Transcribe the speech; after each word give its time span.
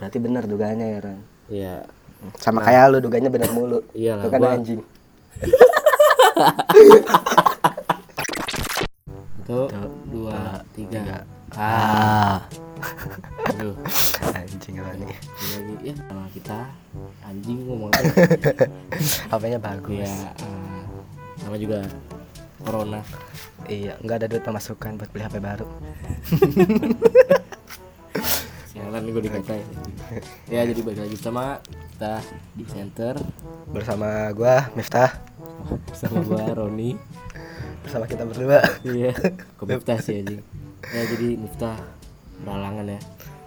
Berarti 0.00 0.16
bener 0.16 0.48
dugaannya 0.48 0.86
ya 0.88 0.98
Ran. 1.04 1.18
Iya. 1.52 1.74
Sama 2.40 2.64
kayak 2.64 2.88
lu 2.88 2.98
duganya 3.04 3.28
bener 3.28 3.52
mulu. 3.52 3.84
Iyalah, 3.92 4.24
Lu 4.24 4.32
kan 4.32 4.40
gua- 4.40 4.54
anjing. 4.56 4.80
Satu, 9.44 9.66
dua, 10.08 10.64
tiga. 10.72 11.26
Ah. 11.52 12.40
Aduh. 13.52 13.76
anjing 14.32 14.76
Ran 14.78 14.96
nih. 15.04 15.18
Lagi 15.52 15.74
ya 15.84 15.94
sama 16.00 16.24
kita 16.32 16.58
anjing 17.20 17.58
ngomong 17.68 17.90
apa? 17.92 18.04
HP-nya 19.28 19.58
bagus. 19.60 20.00
ya 20.08 20.32
sama 21.40 21.56
juga 21.56 21.84
corona. 22.62 23.00
Iya, 23.68 23.96
nggak 24.00 24.16
ada 24.16 24.26
duit 24.28 24.44
pemasukan 24.44 24.96
buat 24.96 25.10
beli 25.12 25.24
HP 25.28 25.36
baru. 25.40 25.66
Nih 28.92 29.10
gue 29.10 29.22
dikatain. 29.22 29.66
ya 30.52 30.60
jadi 30.64 30.80
balik 30.80 31.00
lagi 31.00 31.16
sama 31.16 31.62
kita 31.92 32.18
di 32.52 32.64
center 32.64 33.14
Bersama 33.68 34.32
gua 34.32 34.66
Miftah, 34.72 35.14
sama 35.92 36.18
gua 36.20 36.42
Roni. 36.50 36.98
bersama 37.82 38.04
kita 38.04 38.24
berdua. 38.24 38.60
Iya. 38.82 39.14
Kok 39.54 39.64
Miftah 39.64 39.98
sih 39.98 40.18
anjing. 40.18 40.42
Ya 40.84 41.02
jadi 41.06 41.28
Miftah 41.36 41.76
beralangan 42.40 42.88
ya. 42.88 43.00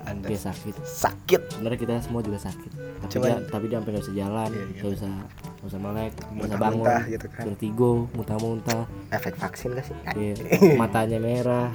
Anda 0.03 0.27
Dia 0.27 0.39
sakit. 0.41 0.75
sakit. 0.79 1.41
Sebenarnya 1.49 1.79
kita 1.79 1.93
semua 1.99 2.19
juga 2.19 2.35
sakit. 2.37 2.71
Tapi 2.99 3.07
Cuman- 3.09 3.39
dia 3.39 3.47
tapi 3.47 3.65
dia 3.65 3.77
sampai 3.79 3.91
nggak 3.93 4.03
bisa 4.03 4.13
jalan, 4.13 4.49
Iya, 4.49 4.59
iya. 4.59 4.75
nggak 4.75 4.91
bisa 4.91 5.07
nggak 5.07 5.29
bisa 5.63 5.77
melek, 5.79 6.11
nggak 6.13 6.43
bisa 6.43 6.57
bangun, 6.59 6.85
gitu 7.07 7.27
kan. 7.29 7.43
vertigo, 7.45 7.91
muntah-muntah, 8.11 8.81
Efek 9.09 9.35
vaksin 9.37 9.69
gak 9.71 9.85
sih? 9.87 9.95
Iya, 10.13 10.33
matanya 10.81 11.17
merah, 11.17 11.71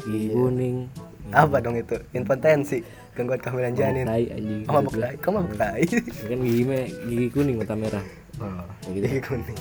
gigi 0.00 0.32
kuning, 0.32 0.88
Apa 1.28 1.60
dong 1.60 1.76
itu? 1.76 1.96
Impotensi, 2.12 2.80
gangguan 3.12 3.36
kehamilan 3.36 3.74
janin. 3.74 4.08
tai 4.08 4.26
anjing. 4.28 4.64
Oh, 4.64 4.80
mabuk 4.80 4.96
tai. 4.96 5.14
Kok 5.16 5.32
mabuk 5.32 5.56
tai? 5.56 5.84
Kan 6.24 6.38
gigi 6.40 6.64
me- 6.64 6.92
gigi 7.04 7.26
kuning 7.28 7.56
mata 7.56 7.74
merah. 7.74 8.04
Oh, 8.38 8.64
gitu. 8.88 9.04
gigi 9.04 9.20
kuning. 9.20 9.58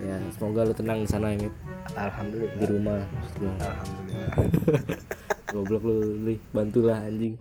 Ya, 0.00 0.16
semoga 0.34 0.66
lu 0.66 0.74
tenang 0.74 0.98
di 1.00 1.08
sana 1.08 1.30
ya, 1.30 1.38
Mit. 1.38 1.54
di 1.54 1.94
Alhamdulillah. 1.94 2.66
rumah. 2.66 3.00
maksud 3.06 3.34
gua. 3.38 3.52
Alhamdulillah. 3.60 4.28
Goblok 5.54 5.82
lu, 5.86 5.96
Li. 6.24 6.34
Bantulah 6.50 6.98
anjing. 6.98 7.38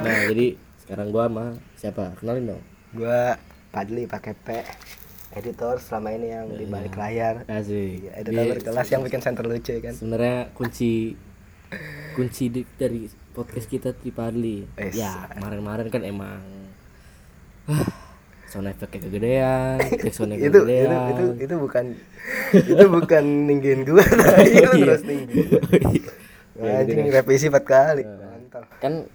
Nah, 0.00 0.18
jadi 0.26 0.46
sekarang 0.90 1.08
gua 1.08 1.24
sama 1.24 1.44
siapa? 1.76 2.04
Kenalin 2.18 2.44
dong. 2.48 2.62
Gua 2.92 3.38
Padli 3.70 4.02
pakai 4.04 4.34
P. 4.34 4.48
Editor 5.30 5.78
selama 5.78 6.10
ini 6.10 6.26
yang 6.28 6.50
di 6.50 6.66
balik 6.66 6.92
layar. 6.92 7.46
Asik. 7.46 8.02
Iya, 8.02 8.10
editor 8.18 8.42
Dia- 8.42 8.50
berkelas 8.52 8.86
yang 8.90 9.02
bikin 9.02 9.20
center 9.20 9.46
lucu 9.46 9.70
ya 9.70 9.80
kan. 9.80 9.94
sebenarnya 9.94 10.50
kunci 10.50 11.14
kunci 12.12 12.44
di- 12.50 12.66
dari 12.68 13.06
podcast 13.30 13.64
kita 13.64 13.94
di 13.94 14.10
Padli 14.10 14.66
Yes. 14.74 14.98
ya 14.98 15.30
kemarin-kemarin 15.30 15.86
kan 15.86 16.02
emang 16.02 16.42
ah, 17.64 17.86
sound 18.44 18.66
effect 18.66 18.98
kegedean 18.98 19.78
sound 20.10 20.34
itu, 20.34 20.50
itu 20.50 20.58
kegedean 20.58 21.14
itu 21.14 21.24
itu 21.40 21.54
bukan 21.56 21.84
itu 22.50 22.84
bukan 22.90 23.24
ninggin 23.46 23.86
gua 23.86 24.02
tadi 24.26 24.50
itu 24.50 24.66
Iya. 24.74 24.84
terus 24.84 25.02
ninggin. 25.06 25.46
Ya, 26.58 26.72
Anjing 26.76 27.06
revisi 27.08 27.46
empat 27.46 27.64
kali. 27.64 28.02
Mantap. 28.02 28.66
kan 28.82 29.06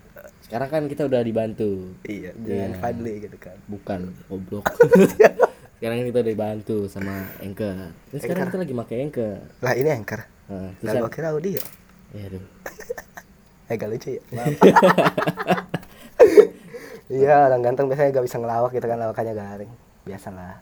sekarang 0.45 0.69
kan 0.69 0.83
kita 0.85 1.01
udah 1.03 1.21
dibantu 1.21 1.97
Iya, 2.03 2.31
dengan 2.33 2.71
Iya. 2.71 2.79
Fadli 2.79 3.13
gitu 3.19 3.38
kan. 3.38 3.57
bukan 3.65 3.99
goblok 4.25 4.65
sekarang 5.75 6.05
kita 6.05 6.17
udah 6.19 6.31
dibantu 6.31 6.77
sama 6.85 7.13
Anchor 7.39 7.91
Ini 8.07 8.17
sekarang 8.19 8.47
kita 8.47 8.57
lagi 8.59 8.73
pakai 8.75 8.95
Anchor 9.01 9.35
Lah 9.59 9.73
ini 9.73 9.89
anchor. 9.91 10.21
nah, 10.47 10.71
Lah 10.79 10.91
gua 10.95 11.09
kira 11.09 11.29
audio. 11.29 11.57
ya 12.11 12.23
aduh 12.23 12.45
Eh 13.67 13.75
gak 13.75 13.89
lucu 13.89 14.13
ya. 14.13 14.22
Iya, 17.06 17.45
orang 17.45 17.62
ganteng 17.62 17.85
biasanya 17.85 18.09
gak 18.12 18.25
bisa 18.25 18.38
ngelawak 18.38 18.72
gitu 18.72 18.81
kan 18.83 18.97
lawakannya 18.97 19.33
garing. 19.33 19.72
Biasalah. 20.03 20.57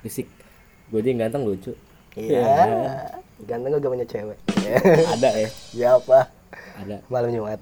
fisik 0.00 0.26
gue 0.86 0.98
aja 0.98 1.08
yang 1.08 1.20
ganteng 1.20 1.42
lucu 1.42 1.74
Iya. 2.14 2.46
Ganteng 3.42 3.74
gak 3.74 3.86
punya 3.86 4.02
cewek. 4.04 4.38
ada 5.08 5.30
ya 5.32 5.48
ya 5.72 5.88
apa? 5.94 6.30
ada 6.76 6.98
Malam 7.06 7.30
Jumat. 7.30 7.58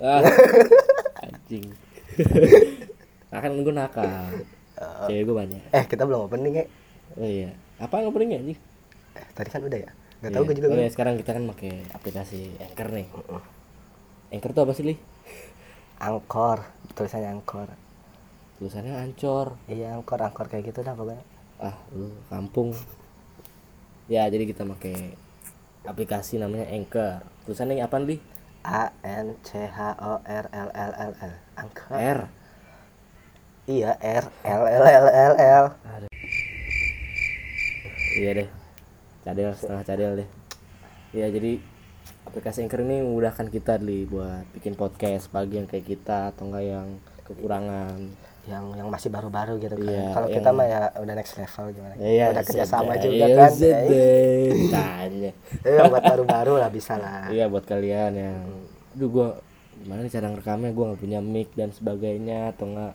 Ah, 0.00 0.20
anjing. 1.24 1.66
Nah, 3.30 3.38
kan 3.38 3.52
gue 3.54 3.74
nakal 3.74 4.08
cewek 5.06 5.22
gue 5.22 5.36
banyak. 5.36 5.62
Eh, 5.70 5.84
kita 5.86 6.02
belum 6.04 6.26
opening 6.26 6.54
ya. 6.56 6.64
oh 7.14 7.28
iya. 7.28 7.50
Apa 7.76 8.00
ngobrolnya 8.00 8.40
anjing? 8.40 8.58
Eh, 9.14 9.26
tadi 9.32 9.48
kan 9.48 9.60
udah 9.60 9.78
ya. 9.78 9.90
Gak 10.20 10.30
tahu 10.32 10.42
Iya. 10.42 10.48
gue 10.48 10.56
juga. 10.56 10.66
oh, 10.68 10.76
iya, 10.76 10.88
sekarang 10.88 11.14
kita 11.16 11.30
kan 11.32 11.44
pakai 11.48 11.72
aplikasi 11.90 12.40
Anchor 12.60 12.88
nih. 12.90 13.06
Anchor 14.30 14.50
tuh 14.52 14.62
apa 14.64 14.72
sih 14.72 14.84
li? 14.84 14.96
Angkor, 15.98 16.64
tulisannya 16.94 17.28
angkor. 17.30 17.68
tulisannya 18.56 18.92
ancor 18.92 19.56
Iya, 19.66 19.96
angkor, 19.96 20.20
angkor 20.20 20.44
kayak 20.46 20.68
gitu 20.68 20.80
dah 20.80 20.92
pokoknya. 20.92 21.24
ah 21.58 21.76
lu 21.92 22.12
kampung. 22.28 22.72
Ya 24.04 24.24
jadi 24.26 24.44
kita 24.44 24.64
pakai 24.64 25.12
aplikasi 25.82 26.36
namanya 26.36 26.68
Anchor. 26.68 27.24
Tulisannya 27.44 27.80
apa 27.80 27.96
li 28.00 28.16
A 28.64 28.92
N 29.02 29.36
C 29.40 29.64
H 29.66 29.78
O 30.00 30.20
R 30.24 30.46
L 30.52 30.70
L 30.74 30.92
L 30.92 31.12
L. 31.16 31.34
Angkor. 31.56 31.96
R 31.96 32.20
Iya, 33.70 33.94
R 34.00 34.24
L 34.42 34.62
L 34.66 34.84
L 34.84 35.06
L 35.08 35.34
L. 35.38 35.66
iya 38.20 38.30
deh 38.36 38.48
cadel 39.22 39.54
setengah 39.54 39.84
cadel 39.86 40.12
deh 40.18 40.28
ya 41.14 41.30
jadi 41.30 41.62
aplikasi 42.26 42.66
Anchor 42.66 42.82
ini 42.82 43.06
memudahkan 43.06 43.48
kita 43.48 43.78
li 43.78 44.04
buat 44.04 44.44
bikin 44.52 44.74
podcast 44.74 45.30
pagi 45.30 45.62
yang 45.62 45.70
kayak 45.70 45.86
kita 45.86 46.34
atau 46.34 46.50
enggak 46.50 46.64
yang 46.66 46.88
kekurangan 47.24 48.12
Yang 48.42 48.64
yang 48.74 48.88
masih 48.88 49.08
baru-baru 49.08 49.52
gitu 49.56 49.74
kan. 49.74 49.84
Iya, 49.84 50.04
Kalau 50.10 50.26
yang- 50.26 50.36
kita 50.36 50.48
mah 50.50 50.66
ya 50.66 50.80
udah 50.96 51.14
next 51.14 51.34
level 51.34 51.64
gimana? 51.70 51.94
Iya, 51.96 52.24
udah 52.30 52.42
kerja 52.42 52.64
sama 52.64 52.92
sedih. 52.92 53.02
juga 53.04 53.24
Iya, 53.24 53.36
kan. 53.36 53.50
Tanya. 54.70 55.32
Yang 55.62 55.86
buat 55.88 56.04
baru-baru 56.06 56.54
lah 56.56 56.70
bisa 56.70 56.94
lah. 56.94 57.28
Iya 57.28 57.44
buat 57.46 57.64
kalian 57.64 58.12
yang 58.12 58.38
Aduh 58.90 59.08
gua 59.08 59.28
gimana 59.76 60.04
cara 60.04 60.26
ngerekamnya 60.28 60.70
gua 60.70 60.84
nggak 60.88 61.00
punya 61.00 61.18
mic 61.18 61.48
dan 61.52 61.70
sebagainya 61.70 62.50
atau 62.50 62.66
enggak 62.66 62.94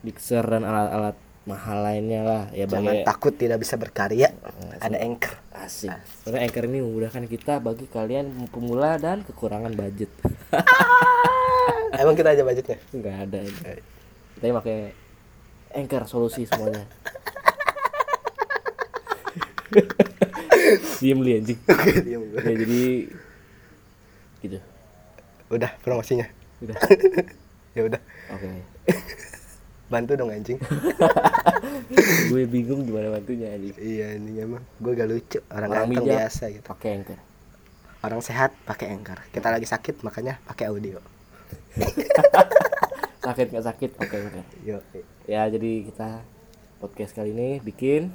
mixer 0.00 0.42
dan 0.42 0.62
alat-alat 0.62 1.16
mahal 1.42 1.78
lainnya 1.80 2.20
lah 2.20 2.42
ya 2.50 2.64
Jangan 2.64 2.84
bagi 2.90 3.02
takut 3.02 3.32
tidak 3.32 3.58
bisa 3.58 3.74
berkarya. 3.74 4.28
Ada 4.78 4.96
anchor. 4.98 5.34
asik 5.52 5.92
karena 6.24 6.38
anchor 6.40 6.64
ini 6.64 6.80
memudahkan 6.80 7.24
kita 7.26 7.60
bagi 7.60 7.84
kalian 7.86 8.48
pemula 8.48 8.96
dan 8.96 9.20
kekurangan 9.22 9.70
budget 9.70 10.08
Emang 11.92 12.14
kita 12.14 12.32
aja 12.32 12.42
budgetnya. 12.42 12.78
nggak 12.90 13.16
ada 13.20 13.38
ini 13.40 13.99
kita 14.40 14.56
pakai 14.56 14.96
anchor 15.76 16.08
solusi 16.08 16.48
semuanya. 16.48 16.80
Diem 21.04 21.20
li 21.20 21.36
anjing. 21.36 21.60
Ya 22.08 22.16
jadi 22.56 23.12
gitu. 24.40 24.58
Udah 25.52 25.76
promosinya. 25.84 26.24
udah. 26.64 26.76
Ya 27.70 27.86
udah. 27.86 28.02
oke. 28.34 28.50
Bantu 29.86 30.18
dong 30.18 30.34
anjing. 30.34 30.58
gue 32.34 32.42
bingung 32.50 32.82
gimana 32.82 33.14
bantunya 33.14 33.54
anjing. 33.54 33.76
Iya 33.78 34.18
ini 34.18 34.42
emang. 34.42 34.58
Gue 34.82 34.98
gak 34.98 35.06
lucu. 35.06 35.38
Orang, 35.54 35.70
Orang 35.70 35.86
ganteng 35.94 36.10
biasa 36.10 36.50
gitu. 36.50 36.66
pakai 36.66 36.98
anchor. 36.98 37.20
Orang 38.02 38.24
sehat 38.26 38.50
pakai 38.66 38.90
anchor. 38.90 39.22
Kita 39.30 39.54
lagi 39.54 39.70
sakit 39.70 40.02
makanya 40.02 40.42
pakai 40.48 40.66
audio 40.72 40.98
sakit 43.20 43.46
nggak 43.52 43.66
sakit? 43.68 43.90
Oke 44.00 44.16
oke. 44.16 44.40
Yo, 44.64 44.76
ya 45.28 45.44
jadi 45.52 45.84
kita 45.92 46.24
podcast 46.80 47.12
kali 47.12 47.36
ini 47.36 47.48
bikin 47.60 48.08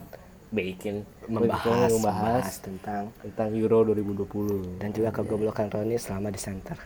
bikin 0.50 1.06
membahas, 1.30 1.90
membahas 1.94 2.48
tentang 2.62 3.14
tentang 3.22 3.54
Euro 3.54 3.86
2020 3.94 4.82
dan 4.82 4.90
juga 4.94 5.10
kegoblokan 5.14 5.70
Roni 5.70 5.98
selama 6.02 6.34
di 6.34 6.42
center. 6.42 6.78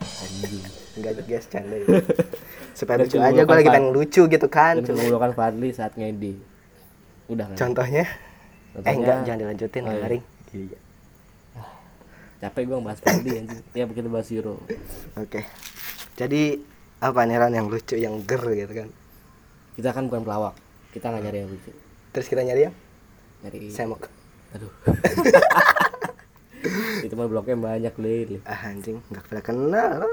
Anjing. 0.00 0.64
Enggak 0.96 1.12
guys 1.28 1.46
canda 1.52 1.76
ya. 1.76 1.84
supaya 2.78 3.04
lucu 3.04 3.20
aja 3.20 3.42
gue 3.44 3.56
lagi 3.60 3.68
pengen 3.68 3.92
lucu 3.92 4.22
gitu 4.24 4.48
kan. 4.48 4.80
Dan 4.80 4.96
kegoblokan 4.96 5.32
Fadli 5.36 5.68
saat 5.76 5.92
ngedi. 6.00 6.40
Udah 7.28 7.44
kan? 7.52 7.56
Contohnya? 7.60 8.08
Eh 8.80 8.94
enggak 8.96 9.28
jangan 9.28 9.38
dilanjutin 9.44 9.82
Oh, 9.84 9.92
iya. 9.92 10.00
garing 10.06 10.24
iya 10.54 10.78
capek 12.40 12.72
gue 12.72 12.76
bahas 12.80 13.00
Fadli 13.04 13.36
anjing. 13.36 13.60
Ya 13.76 13.84
kita 13.84 14.08
bahas 14.08 14.32
Euro. 14.32 14.56
Oke. 15.20 15.44
Jadi 16.16 16.64
apa 17.00 17.24
nih 17.24 17.36
Ran 17.36 17.50
yang 17.50 17.66
lucu 17.66 17.96
yang 17.96 18.20
ger 18.22 18.42
gitu 18.44 18.72
kan? 18.74 18.88
Kita 19.72 19.90
kan 19.90 20.06
bukan 20.06 20.22
pelawak 20.22 20.54
kita 20.90 21.06
nggak 21.06 21.22
nyari 21.22 21.38
yang 21.38 21.48
lucu. 21.48 21.70
Terus 22.10 22.26
kita 22.26 22.42
nyari 22.42 22.60
yang? 22.66 22.74
Nyari 23.40 23.58
semok. 23.68 24.10
Aduh. 24.52 24.72
Itu 27.00 27.16
mah 27.16 27.24
bloknya 27.24 27.56
banyak 27.56 27.94
lil 27.96 28.44
ah 28.44 28.68
anjing 28.68 29.00
nggak 29.08 29.24
pernah 29.24 29.42
kenal 29.42 30.04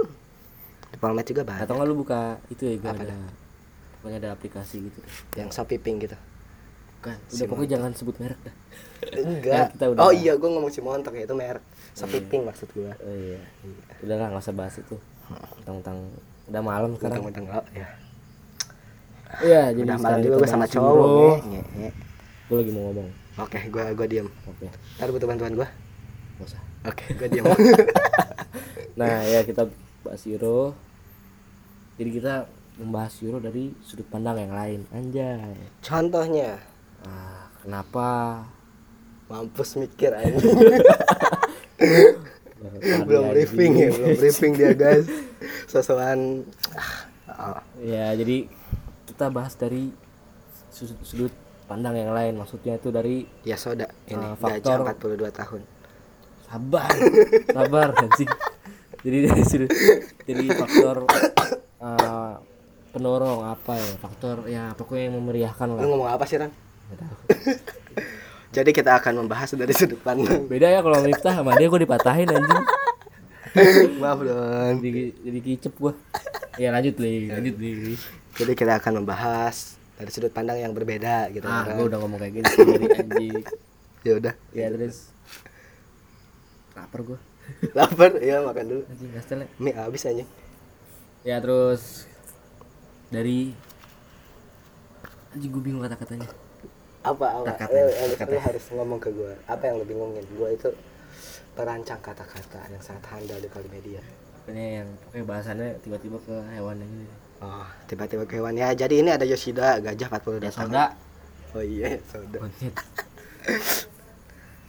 di 0.87 0.97
Polmed 0.97 1.25
juga 1.25 1.41
banyak. 1.43 1.67
Atau 1.67 1.73
nggak 1.75 1.85
lu 1.85 1.95
buka 1.97 2.39
itu 2.47 2.63
ya 2.63 2.73
gue 2.77 2.87
ada 2.87 3.17
pokoknya 3.99 4.17
ada 4.21 4.29
aplikasi 4.31 4.87
gitu. 4.87 4.99
Deh. 5.35 5.35
yang 5.35 5.51
Shopee 5.51 5.75
Pink 5.75 6.07
gitu? 6.07 6.15
Bukan, 6.97 7.19
udah 7.19 7.45
pokoknya 7.45 7.69
jangan 7.75 7.91
sebut 7.91 8.15
merek 8.17 8.39
dah. 8.39 8.55
Enggak. 9.13 9.67
Kita 9.75 9.85
udah- 9.91 10.01
oh 10.01 10.11
iya 10.15 10.33
gue 10.33 10.47
ngomong 10.47 10.71
si 10.71 10.79
montok 10.79 11.13
ya 11.13 11.27
itu 11.27 11.35
merek. 11.35 11.61
Shopee 11.91 12.23
Pink 12.23 12.47
maksud 12.47 12.71
gue 12.71 12.87
oh 12.87 13.13
iya. 13.13 13.41
Udah 13.99 14.15
lah 14.15 14.25
nggak 14.31 14.41
usah 14.41 14.55
bahas 14.55 14.79
itu. 14.79 14.95
Tentang 15.61 16.07
udah 16.47 16.61
malam 16.63 16.89
sekarang. 16.95 17.21
Mentang-mentang 17.23 17.61
oh, 17.61 17.65
ya. 17.75 17.87
Iya 19.43 19.63
jadi 19.75 19.83
udah 19.91 19.99
malam 19.99 20.19
juga 20.23 20.35
gue 20.39 20.49
sama 20.49 20.65
cowok 20.65 21.35
nge, 21.43 21.61
nge. 21.77 21.91
gue 22.47 22.55
lagi 22.55 22.71
mau 22.71 22.83
ngomong. 22.89 23.09
Oke 23.43 23.59
gue 23.67 23.83
gue 23.93 24.07
diem. 24.07 24.27
Oke. 24.47 24.67
Ntar 24.97 25.09
butuh 25.11 25.27
bantuan 25.27 25.53
gue 25.53 25.67
nggak 26.39 26.47
usah. 26.47 26.61
Oke 26.87 27.05
gue 27.15 27.27
diem. 27.27 27.45
Nah 28.97 29.21
ya 29.29 29.45
kita 29.45 29.69
bahas 30.01 30.25
Euro. 30.25 30.73
Jadi 32.01 32.09
kita 32.17 32.49
membahas 32.81 33.13
Euro 33.21 33.37
dari 33.37 33.69
sudut 33.85 34.09
pandang 34.09 34.41
yang 34.41 34.57
lain. 34.57 34.79
Anjay. 34.89 35.53
Contohnya? 35.85 36.57
Ah 37.05 37.45
kenapa? 37.61 38.41
Mampus 39.27 39.75
mikir 39.77 40.15
aja 40.15 40.39
Fadli 40.39 40.79
belum 43.03 43.23
briefing 43.31 43.71
ya 43.75 43.89
belum 43.91 44.13
briefing 44.15 44.51
dia 44.53 44.73
guys. 44.73 45.05
Sosokan 45.65 46.43
ah, 47.27 47.59
oh, 47.59 47.61
ya 47.79 48.13
jadi 48.13 48.49
kita 49.05 49.29
bahas 49.29 49.53
dari 49.53 49.93
sudut, 50.69 50.97
sudut 51.01 51.33
pandang 51.65 51.95
yang 51.95 52.11
lain. 52.11 52.35
Maksudnya 52.35 52.75
itu 52.75 52.89
dari 52.89 53.23
ya 53.43 53.55
soda. 53.55 53.87
ini 54.07 54.17
Ah, 54.17 54.33
gajah 54.35 54.81
faktor- 54.81 55.17
42 55.21 55.31
tahun. 55.31 55.61
Sabar 56.47 56.89
sabar 57.47 57.87
anjing. 58.01 58.31
Jadi 59.03 59.17
dari 59.23 59.43
sudut 59.43 59.71
jadi 60.23 60.45
faktor 60.49 60.95
eh, 61.77 62.33
pendorong 62.89 63.45
apa 63.45 63.73
ya? 63.75 63.87
Faktor 63.95 64.35
ya 64.47 64.63
pokoknya 64.73 65.03
yang 65.11 65.15
memeriahkan 65.21 65.65
lu 65.67 65.75
lah 65.75 65.85
ngomong 65.85 66.09
apa 66.09 66.23
sih 66.25 66.41
Ran? 66.41 66.49
Jadi 68.51 68.71
kita 68.71 68.95
akan 68.97 69.25
membahas 69.25 69.51
dari 69.53 69.73
sudut 69.75 69.99
pandang. 69.99 70.47
Beda 70.47 70.71
ya 70.71 70.79
kalau 70.79 71.03
Miftah 71.03 71.35
sama 71.35 71.55
dia 71.59 71.67
gue 71.67 71.81
dipatahin 71.83 72.27
anjing. 72.31 72.63
Maaf 74.01 74.19
dong. 74.23 74.75
Jadi 74.79 75.01
jadi 75.19 75.39
kicep 75.43 75.73
gua. 75.75 75.93
Ya 76.55 76.71
lanjut 76.71 76.95
li. 77.03 77.27
Lanjut 77.27 77.55
li. 77.59 77.95
Jadi 78.37 78.51
kita 78.55 78.79
akan 78.79 79.03
membahas 79.03 79.75
dari 79.97 80.09
sudut 80.13 80.31
pandang 80.31 80.61
yang 80.61 80.77
berbeda 80.77 81.33
gitu 81.33 81.49
ah 81.49 81.65
gue 81.65 81.85
udah 81.89 81.97
ngomong 81.97 82.21
kayak 82.21 82.43
gitu 82.43 82.49
sendiri 82.63 82.87
anjing. 82.95 83.43
Ya 84.05 84.13
udah. 84.15 84.33
Ya 84.55 84.65
terus. 84.71 85.11
Lapar 86.77 87.01
gua. 87.03 87.19
Lapar? 87.75 88.15
Ya 88.23 88.39
makan 88.45 88.63
dulu. 88.63 88.83
Anjing 88.87 89.11
kastel 89.11 89.43
ya. 89.43 89.47
mie 89.59 89.75
habis 89.75 90.07
aja 90.07 90.23
ya 91.27 91.35
terus. 91.43 92.07
Dari. 93.11 93.51
Anjing 95.35 95.51
gue 95.51 95.61
bingung 95.61 95.83
kata-katanya 95.83 96.46
apa 97.13 97.27
apa? 97.39 97.53
Kata-kata, 97.55 98.31
lu, 98.31 98.39
harus 98.43 98.65
ngomong 98.75 98.99
ke 98.99 99.09
gue 99.15 99.33
apa 99.47 99.63
yang 99.63 99.79
lu 99.79 99.85
bingungin? 99.87 100.25
Gue 100.35 100.55
itu 100.55 100.69
perancang 101.57 101.97
kata-kata 102.05 102.69
yang 102.69 102.83
sangat 102.85 103.03
handal 103.09 103.41
di 103.41 103.49
Kalimedia 103.49 104.03
pokoknya 104.47 104.65
yang 104.79 104.87
pokoknya 105.03 105.25
bahasannya 105.27 105.69
tiba-tiba 105.83 106.17
ke 106.23 106.35
hewan 106.55 106.79
ini 106.79 107.03
oh 107.43 107.67
tiba-tiba 107.89 108.23
ke 108.23 108.39
hewan. 108.39 108.55
Ya 108.55 108.71
jadi 108.71 109.03
ini 109.03 109.09
ada 109.11 109.27
Yoshida 109.27 109.83
gajah 109.83 110.07
42 110.07 110.39
ya 110.39 110.51
tahun 110.53 110.71
soda. 110.71 110.85
Oh 111.51 111.63
iya 111.65 111.99
soda. 112.07 112.37
Monyet 112.39 112.75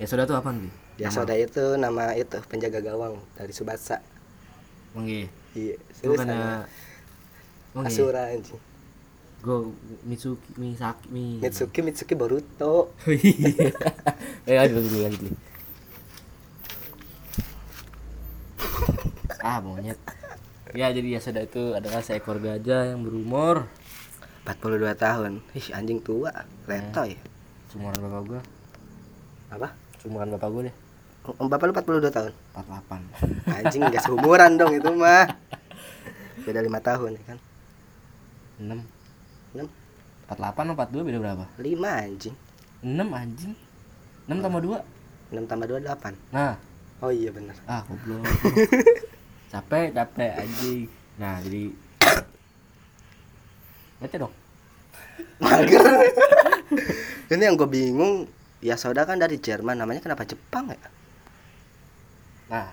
ya 0.02 0.06
soda 0.10 0.22
tuh 0.26 0.34
apa 0.34 0.50
nih 0.50 0.72
ya 0.98 1.08
soda 1.14 1.34
itu 1.38 1.78
nama 1.78 2.16
itu 2.18 2.40
penjaga 2.50 2.82
gawang 2.82 3.22
dari 3.38 3.54
Subasa. 3.54 4.02
Emang 4.96 5.06
iya 5.06 5.28
itu 5.78 6.10
karena 6.16 6.66
iya 7.76 7.86
Asura 7.86 8.34
anjing 8.34 8.58
gue 9.38 9.70
Mitsuki 10.02 10.58
Misaki 10.58 11.06
Mi. 11.14 11.38
Mitsuki 11.38 11.80
Mitsuki 11.82 12.14
Boruto. 12.18 12.90
Oh 12.90 13.12
iya. 13.14 13.70
Eh 14.48 14.54
lanjut 14.58 14.82
dulu 14.82 14.98
dulu. 15.14 15.34
ah 19.38 19.62
monyet. 19.62 19.98
Ya 20.74 20.90
jadi 20.90 21.16
Yasada 21.16 21.46
itu 21.46 21.72
adalah 21.72 22.02
seekor 22.02 22.42
gajah 22.42 22.92
yang 22.92 23.06
berumur 23.06 23.70
42 24.44 24.92
tahun. 24.98 25.32
Ih 25.54 25.66
anjing 25.72 26.02
tua. 26.02 26.34
Letoy 26.66 27.16
Sumuran 27.70 28.00
bapak 28.00 28.22
gua. 28.26 28.40
Apa? 29.54 29.68
Sumuran 30.02 30.34
bapak 30.34 30.48
gua 30.50 30.62
deh. 30.66 30.76
Om 31.28 31.46
bapak 31.46 31.68
lu 31.68 31.72
42 31.76 32.08
tahun? 32.08 32.32
48 32.56 33.60
anjing 33.60 33.82
gak 33.92 34.02
seumuran 34.02 34.56
dong 34.56 34.72
itu 34.74 34.90
mah. 34.92 35.28
Beda 36.42 36.64
lima 36.64 36.80
tahun 36.80 37.20
ya 37.20 37.22
kan? 37.28 37.38
6 38.58 38.97
enam. 39.56 39.68
48 40.28 40.60
atau 40.60 40.74
42 40.76 41.08
beda 41.08 41.18
berapa? 41.24 41.44
lima 41.56 41.90
anjing. 42.04 42.36
6 42.84 43.00
anjing. 43.00 43.54
6 44.28 44.44
tambah 44.44 44.60
2 44.60 44.98
enam 45.28 45.44
tambah 45.44 45.66
dua 45.68 45.80
delapan. 45.80 46.14
Nah. 46.32 46.56
Oh 46.98 47.14
iya 47.14 47.30
benar 47.30 47.54
ah 47.70 47.86
goblok. 47.86 48.26
Capek 49.54 49.94
capek 49.94 50.32
anjing. 50.34 50.90
Nah 51.14 51.38
jadi 51.46 51.70
baca 54.02 54.16
dong. 54.18 54.34
Mager. 55.38 55.84
Ini 57.30 57.42
yang 57.44 57.54
gue 57.54 57.70
bingung. 57.70 58.26
Ya 58.58 58.74
saudara 58.74 59.06
kan 59.06 59.22
dari 59.22 59.38
Jerman 59.38 59.78
namanya 59.78 60.02
kenapa 60.02 60.26
Jepang 60.26 60.74
ya? 60.74 60.80
Nah 62.50 62.68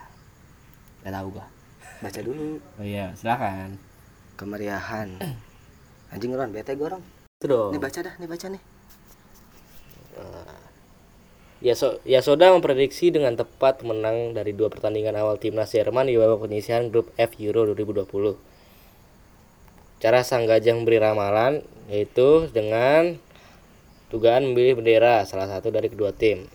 gak 1.05 1.13
tahu 1.13 1.27
gua. 1.37 1.45
Baca 2.01 2.19
dulu. 2.25 2.57
Oh 2.81 2.85
iya 2.85 3.13
silakan. 3.13 3.77
Kemeriahan 4.41 5.21
anjing 6.15 6.31
Ron 6.31 6.55
bete 6.55 6.71
gue 6.79 6.87
Ron 6.87 7.03
itu 7.43 7.45
dong 7.51 7.75
ini 7.75 7.79
baca 7.83 7.99
dah 7.99 8.13
ini 8.15 8.27
baca 8.31 8.47
nih 8.47 8.63
Yaso, 11.65 11.97
Yasoda 12.05 12.53
memprediksi 12.53 13.09
dengan 13.09 13.33
tepat 13.33 13.81
menang 13.81 14.37
dari 14.37 14.53
dua 14.53 14.69
pertandingan 14.69 15.17
awal 15.17 15.41
timnas 15.41 15.73
Jerman 15.73 16.05
di 16.05 16.13
babak 16.13 16.45
penyisihan 16.45 16.93
grup 16.93 17.09
F 17.17 17.41
Euro 17.41 17.73
2020. 17.73 18.05
Cara 19.97 20.21
sang 20.21 20.45
gajah 20.45 20.77
memberi 20.77 21.01
ramalan 21.01 21.65
yaitu 21.89 22.51
dengan 22.53 23.17
dugaan 24.13 24.45
memilih 24.45 24.77
bendera 24.77 25.25
salah 25.25 25.49
satu 25.49 25.73
dari 25.73 25.89
kedua 25.89 26.13
tim. 26.13 26.45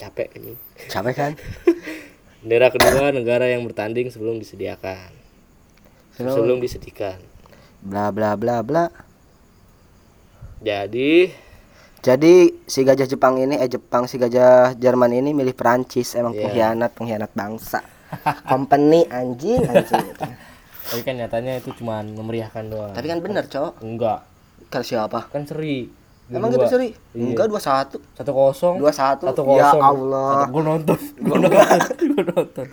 Capek 0.00 0.40
ini. 0.40 0.56
capek 0.88 1.14
kan 1.14 1.32
Bendera 2.40 2.72
kedua 2.72 3.12
negara 3.12 3.52
yang 3.52 3.68
bertanding 3.68 4.08
sebelum 4.08 4.40
disediakan. 4.40 5.12
Sebelum 6.16 6.62
disediakan. 6.62 7.33
Bla 7.84 8.08
bla 8.08 8.32
bla 8.34 8.56
bla 8.60 8.84
Jadi 10.58 11.28
jadi 12.00 12.34
si 12.62 12.80
gajah 12.82 13.04
Jepang 13.06 13.36
ini 13.38 13.56
eh 13.56 13.64
Jepang 13.66 14.04
si 14.04 14.16
gajah 14.16 14.72
Jerman 14.74 15.12
ini 15.14 15.32
milih 15.32 15.52
Perancis 15.52 16.12
emang 16.12 16.32
Iya. 16.32 16.40
pengkhianat 16.42 16.90
pengkhianat 16.92 17.30
bangsa 17.32 17.80
company 18.44 19.08
anjing 19.08 19.60
anjing 19.62 20.04
tapi 20.84 21.00
kan 21.00 21.14
nyatanya 21.14 21.56
itu 21.56 21.72
cuma 21.74 22.00
memeriahkan 22.00 22.64
doang. 22.66 22.92
tapi 22.92 23.08
kan 23.08 23.18
bener 23.18 23.44
cowok 23.46 23.80
enggak, 23.80 24.20
kalau 24.68 24.84
siapa 24.84 25.20
kan 25.26 25.44
seri. 25.44 25.88
emang 26.28 26.48
gitu 26.48 26.68
seri 26.68 26.92
Iya. 27.10 27.24
enggak 27.24 27.46
dua 27.48 27.56
satu 27.58 27.96
Satu 28.12 28.32
kosong. 28.32 28.74
dua 28.76 28.92
satu 28.92 29.24
Satu 29.26 29.40
ya 29.50 29.72
kosong. 29.72 29.80
Allah 29.82 30.44
Gue 30.46 30.60
nonton. 30.62 30.98
Gue 31.24 31.36
nonton. 31.38 31.78
Gue 31.96 32.24
nonton. 32.26 32.66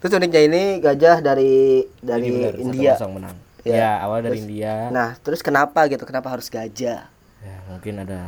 terus 0.00 0.12
uniknya 0.12 0.40
ini 0.42 0.62
gajah 0.78 1.20
dari 1.20 1.52
dari 2.00 2.28
India 2.58 2.96
1-0 2.96 3.04
menang. 3.12 3.36
Iya. 3.62 3.76
Ya, 3.76 3.92
awal 4.00 4.22
dari 4.22 4.38
India. 4.38 4.90
nah 4.90 5.14
terus 5.16 5.38
kenapa 5.38 5.86
gitu 5.86 6.02
kenapa 6.02 6.28
harus 6.28 6.46
gajah 6.46 7.06
Ya, 7.38 7.56
mungkin 7.66 7.98
ada 7.98 8.22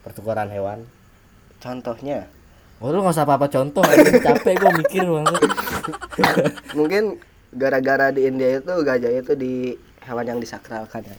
pertukaran 0.00 0.48
hewan. 0.48 0.86
contohnya 1.58 2.26
Oh, 2.78 2.90
lu 2.90 3.02
gak 3.02 3.10
usah 3.10 3.26
apa-apa 3.26 3.46
contoh, 3.48 3.82
capek 4.22 4.54
gue 4.54 4.70
mikir 4.76 5.02
banget. 5.02 5.42
mungkin 6.72 7.18
gara-gara 7.50 8.10
di 8.10 8.22
India 8.22 8.54
itu 8.54 8.70
gajah 8.70 9.10
itu 9.12 9.34
di 9.34 9.74
hewan 10.00 10.22
yang 10.24 10.38
disakralkan 10.38 11.02
ya. 11.02 11.18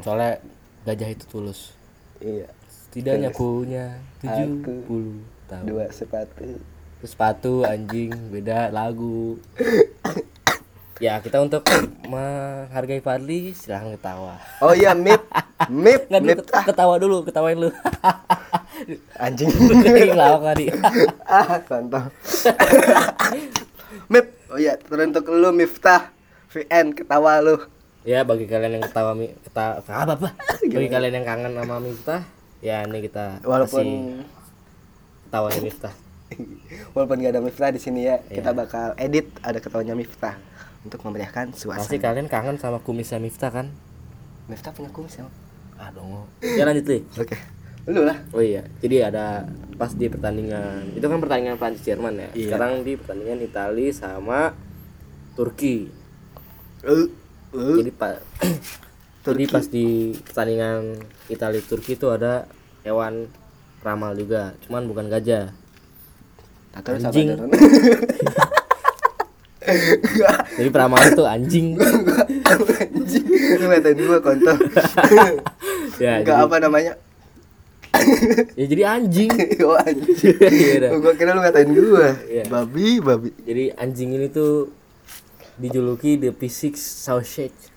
Soalnya 0.00 0.36
gajah 0.84 1.08
itu 1.08 1.24
tulus. 1.26 1.72
iya 2.18 2.44
Setidaknya 2.68 3.32
punya 3.32 3.96
70 4.20 4.28
Aku 4.68 5.00
tahun. 5.48 5.64
dua 5.64 5.88
sepatu 5.88 6.60
Terus 7.00 7.10
sepatu 7.10 7.64
anjing 7.64 8.12
beda 8.28 8.68
lagu. 8.68 9.40
ya, 11.02 11.18
kita 11.18 11.42
untuk 11.42 11.66
menghargai 12.06 13.02
Fadli 13.02 13.50
silahkan 13.58 13.90
ketawa. 13.98 14.38
oh 14.62 14.70
iya 14.70 14.94
mip. 14.94 15.18
Mip 15.66 16.06
Nggak 16.10 16.22
mip. 16.22 16.38
ket- 16.46 16.66
ketawa 16.70 16.94
dulu, 17.02 17.26
ketawain 17.26 17.58
lu. 17.58 17.70
anjing. 19.24 19.50
Lawak 20.14 20.54
tadi. 20.54 20.70
ah 21.26 21.58
kontol. 21.66 22.06
Mip 24.06 24.26
oh 24.54 24.58
iya 24.62 24.78
teruntuk 24.78 25.26
lu 25.26 25.50
Miftah. 25.50 26.14
VN 26.54 26.94
ketawa 26.94 27.42
lu. 27.42 27.58
Ya 28.06 28.22
bagi 28.22 28.46
kalian 28.46 28.78
yang 28.78 28.84
ketawa 28.86 29.14
mi 29.18 29.34
ketawa 29.42 29.82
apa 29.82 30.14
apa? 30.14 30.28
Bagi 30.62 30.86
kalian 30.90 31.18
yang 31.18 31.26
kangen 31.26 31.52
sama 31.58 31.82
Miftah 31.82 32.22
ya 32.62 32.86
ini 32.86 33.02
kita 33.02 33.42
walaupun 33.42 33.86
ketawanya 35.26 35.60
Miftah. 35.66 35.94
Walaupun 36.94 37.16
gak 37.20 37.32
ada 37.36 37.42
Miftah 37.44 37.68
di 37.74 37.80
sini 37.82 38.06
ya. 38.08 38.16
kita 38.22 38.54
bakal 38.54 38.94
edit 38.96 39.26
ada 39.42 39.58
ketawanya 39.58 39.92
Miftah 39.98 40.38
untuk 40.82 41.00
memeriahkan 41.06 41.54
pasti 41.54 41.66
suasana. 41.66 42.02
kalian 42.02 42.26
kangen 42.26 42.56
sama 42.58 42.82
kumisnya 42.82 43.22
Miftah 43.22 43.50
kan 43.54 43.70
Miftah 44.50 44.74
punya 44.74 44.90
kumis 44.90 45.18
ya? 45.18 45.26
ah 45.78 45.90
dong 45.90 46.26
ya 46.42 46.62
lanjut 46.62 46.84
deh 46.86 47.02
Oke. 47.18 47.34
Lu 47.82 48.06
lah. 48.06 48.14
Oh 48.30 48.38
iya, 48.38 48.62
jadi 48.78 49.10
ada 49.10 49.42
pas 49.74 49.90
di 49.90 50.06
pertandingan 50.06 50.94
itu 50.94 51.02
kan 51.02 51.18
pertandingan 51.18 51.58
Prancis 51.58 51.82
Jerman 51.82 52.14
ya. 52.14 52.30
Iya. 52.30 52.54
Sekarang 52.54 52.86
di 52.86 52.94
pertandingan 52.94 53.42
Italia 53.42 53.90
sama 53.90 54.54
Turki. 55.34 55.90
Uh, 56.86 57.10
uh. 57.50 57.76
Jadi 57.82 57.90
pak, 57.90 58.22
jadi 59.26 59.44
pas 59.50 59.66
di 59.66 60.14
pertandingan 60.14 60.94
Italia 61.26 61.58
Turki 61.58 61.98
itu 61.98 62.06
ada 62.06 62.46
hewan 62.86 63.26
ramal 63.82 64.14
juga, 64.14 64.54
cuman 64.62 64.86
bukan 64.86 65.10
gajah. 65.10 65.50
Anjing. 66.86 67.34
Jadi 70.58 70.68
peramal 70.70 71.00
itu 71.06 71.24
anjing. 71.24 71.66
Anjing. 72.82 73.26
Lu 73.58 73.64
ngatain 73.70 73.98
gua 74.02 74.18
kontol. 74.20 74.56
ya, 76.02 76.22
Enggak 76.22 76.36
jadi, 76.36 76.46
apa 76.46 76.56
namanya? 76.58 76.92
ya 78.58 78.64
jadi 78.66 78.82
anjing. 78.98 79.30
oh 79.66 79.78
anjing. 79.78 80.36
Iya 80.42 80.74
dah. 80.88 80.90
gua 80.98 81.12
kira 81.14 81.36
lu 81.36 81.40
ngatain 81.44 81.70
gua. 81.70 82.16
Iya. 82.26 82.44
Babi, 82.50 82.98
babi. 82.98 83.30
Jadi 83.46 83.64
anjing 83.78 84.10
ini 84.18 84.26
tuh 84.32 84.72
dijuluki 85.60 86.18
the 86.18 86.34
P6 86.34 86.74
sausage. 86.76 87.70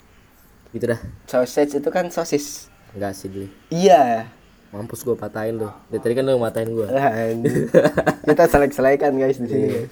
Gitu 0.74 0.86
dah. 0.90 1.00
Sausage 1.30 1.78
itu 1.78 1.90
kan 1.94 2.10
sosis. 2.10 2.68
Enggak 2.96 3.14
sih 3.14 3.30
dulu. 3.30 3.48
Iya. 3.70 4.32
Mampus 4.74 5.08
gue 5.08 5.16
patahin 5.16 5.56
tuh. 5.56 5.72
Dari 5.88 6.02
tadi 6.04 6.14
kan 6.20 6.24
lu 6.28 6.36
matain 6.42 6.68
gue. 6.68 6.88
Anjing. 6.90 7.72
Kita 8.28 8.44
selek-selekan 8.50 9.16
guys 9.16 9.40
di 9.40 9.48
sini. 9.48 9.68
guys. 9.72 9.92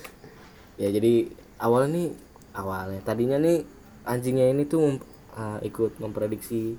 Ya 0.76 0.90
jadi 0.90 1.43
awalnya 1.64 1.90
nih 1.90 2.08
awalnya 2.54 3.00
tadinya 3.02 3.38
nih 3.40 3.64
anjingnya 4.04 4.52
ini 4.52 4.64
tuh 4.64 4.80
mem- 4.84 5.06
ah, 5.34 5.58
ikut 5.62 5.96
memprediksi 5.98 6.76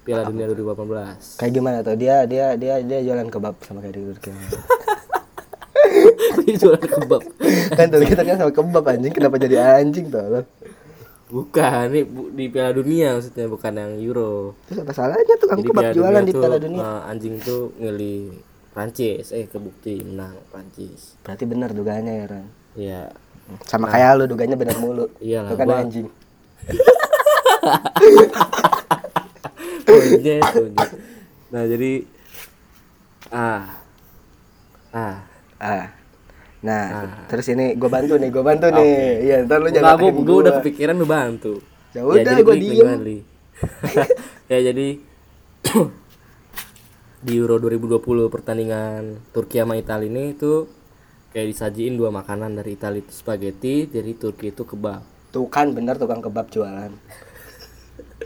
Piala 0.00 0.22
Dunia 0.22 0.46
2018. 0.46 1.34
Kayak 1.36 1.52
gimana 1.52 1.82
tuh? 1.82 1.98
Dia 1.98 2.22
dia 2.24 2.54
dia 2.54 2.78
dia 2.78 2.98
jualan 3.02 3.26
kebab 3.26 3.58
sama 3.60 3.82
kayak 3.82 3.98
di 3.98 4.02
Turki. 4.06 4.30
Dia 6.46 6.54
jualan 6.56 6.78
kebab. 6.78 7.22
kan 7.74 7.86
tuh 7.88 7.98
kita 8.02 8.22
kan 8.22 8.36
sama 8.38 8.52
kebab 8.52 8.84
anjing 8.86 9.10
kenapa 9.10 9.36
jadi 9.36 9.82
anjing 9.82 10.06
tuh? 10.06 10.46
Bukan, 11.26 11.90
nih 11.90 12.04
bu- 12.06 12.30
di 12.30 12.46
Piala 12.46 12.70
Dunia 12.70 13.18
maksudnya 13.18 13.50
bukan 13.50 13.72
yang 13.74 13.92
Euro. 13.98 14.54
Terus 14.70 14.86
apa 14.86 14.92
salahnya 14.94 15.34
tukang 15.36 15.58
Jadi 15.58 15.68
kebab 15.74 15.84
jualan 15.90 16.22
di 16.22 16.30
tuh, 16.30 16.38
Piala 16.38 16.58
Dunia? 16.62 16.78
ah, 16.80 17.00
anjing 17.10 17.34
tuh 17.42 17.74
ngeli 17.74 18.30
Prancis, 18.70 19.34
eh 19.34 19.50
kebukti 19.50 20.06
menang 20.06 20.38
Prancis. 20.46 21.18
Berarti 21.26 21.44
benar 21.48 21.74
dugaannya 21.74 22.12
ya 22.14 22.26
Ran. 22.30 22.46
Ya, 22.76 23.02
Sama 23.64 23.86
kayak 23.88 24.18
lu 24.18 24.24
duganya 24.26 24.56
benar 24.58 24.76
mulu. 24.78 25.06
Iyalah, 25.18 25.50
Lu 25.50 25.56
kan 25.56 25.66
gua- 25.66 25.80
anjing. 25.82 26.06
Nah 31.46 31.62
jadi 31.64 31.92
ah 33.30 33.62
ah 34.92 35.16
Ah. 35.56 35.88
Nah, 36.60 36.84
terus 37.32 37.48
ini 37.48 37.72
gue 37.78 37.88
bantu 37.88 38.20
nih, 38.20 38.28
gue 38.28 38.44
bantu 38.44 38.68
nih. 38.68 39.24
Iya, 39.24 39.36
ntar 39.48 39.56
lu 39.56 39.72
jangan 39.72 39.96
gue 39.96 40.12
gue 40.12 40.36
udah 40.36 40.52
kepikiran 40.60 40.92
lu 40.92 41.08
bantu. 41.08 41.64
Ya 41.96 42.04
udah, 42.04 42.20
jadi 42.20 42.42
gua 42.44 42.52
klik 42.52 42.60
link 42.60 42.76
diem. 42.76 43.18
Ya 44.52 44.58
jadi 44.62 44.86
di 47.26 47.32
Euro 47.34 47.56
2020 47.56 48.04
pertandingan 48.28 49.18
Turki 49.32 49.58
sama 49.58 49.74
Italia 49.74 50.06
ini 50.06 50.36
itu 50.36 50.68
kayak 51.36 51.52
disajiin 51.52 52.00
dua 52.00 52.08
makanan 52.08 52.56
dari 52.56 52.80
Italia 52.80 53.04
itu 53.04 53.12
spaghetti, 53.12 53.84
dari 53.84 54.16
Turki 54.16 54.56
itu 54.56 54.64
kebab. 54.64 55.04
Tuh 55.28 55.44
kan 55.52 55.68
bener 55.68 56.00
tukang 56.00 56.24
kebab 56.24 56.48
jualan. 56.48 56.88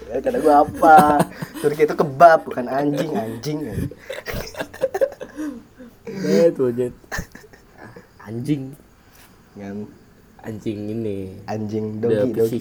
ya, 0.06 0.22
kata 0.22 0.38
gue 0.38 0.54
apa? 0.54 1.18
Turki 1.60 1.90
itu 1.90 1.98
kebab 1.98 2.46
bukan 2.46 2.70
anjing, 2.70 3.10
anjing. 3.10 3.90
Eh 6.06 6.54
tuh 6.54 6.70
Jet. 6.70 6.94
Anjing, 8.22 8.78
Yang 9.58 9.90
anjing 10.46 10.78
ini. 10.94 11.34
anjing 11.50 11.98
dogi, 11.98 12.30
dogi, 12.30 12.58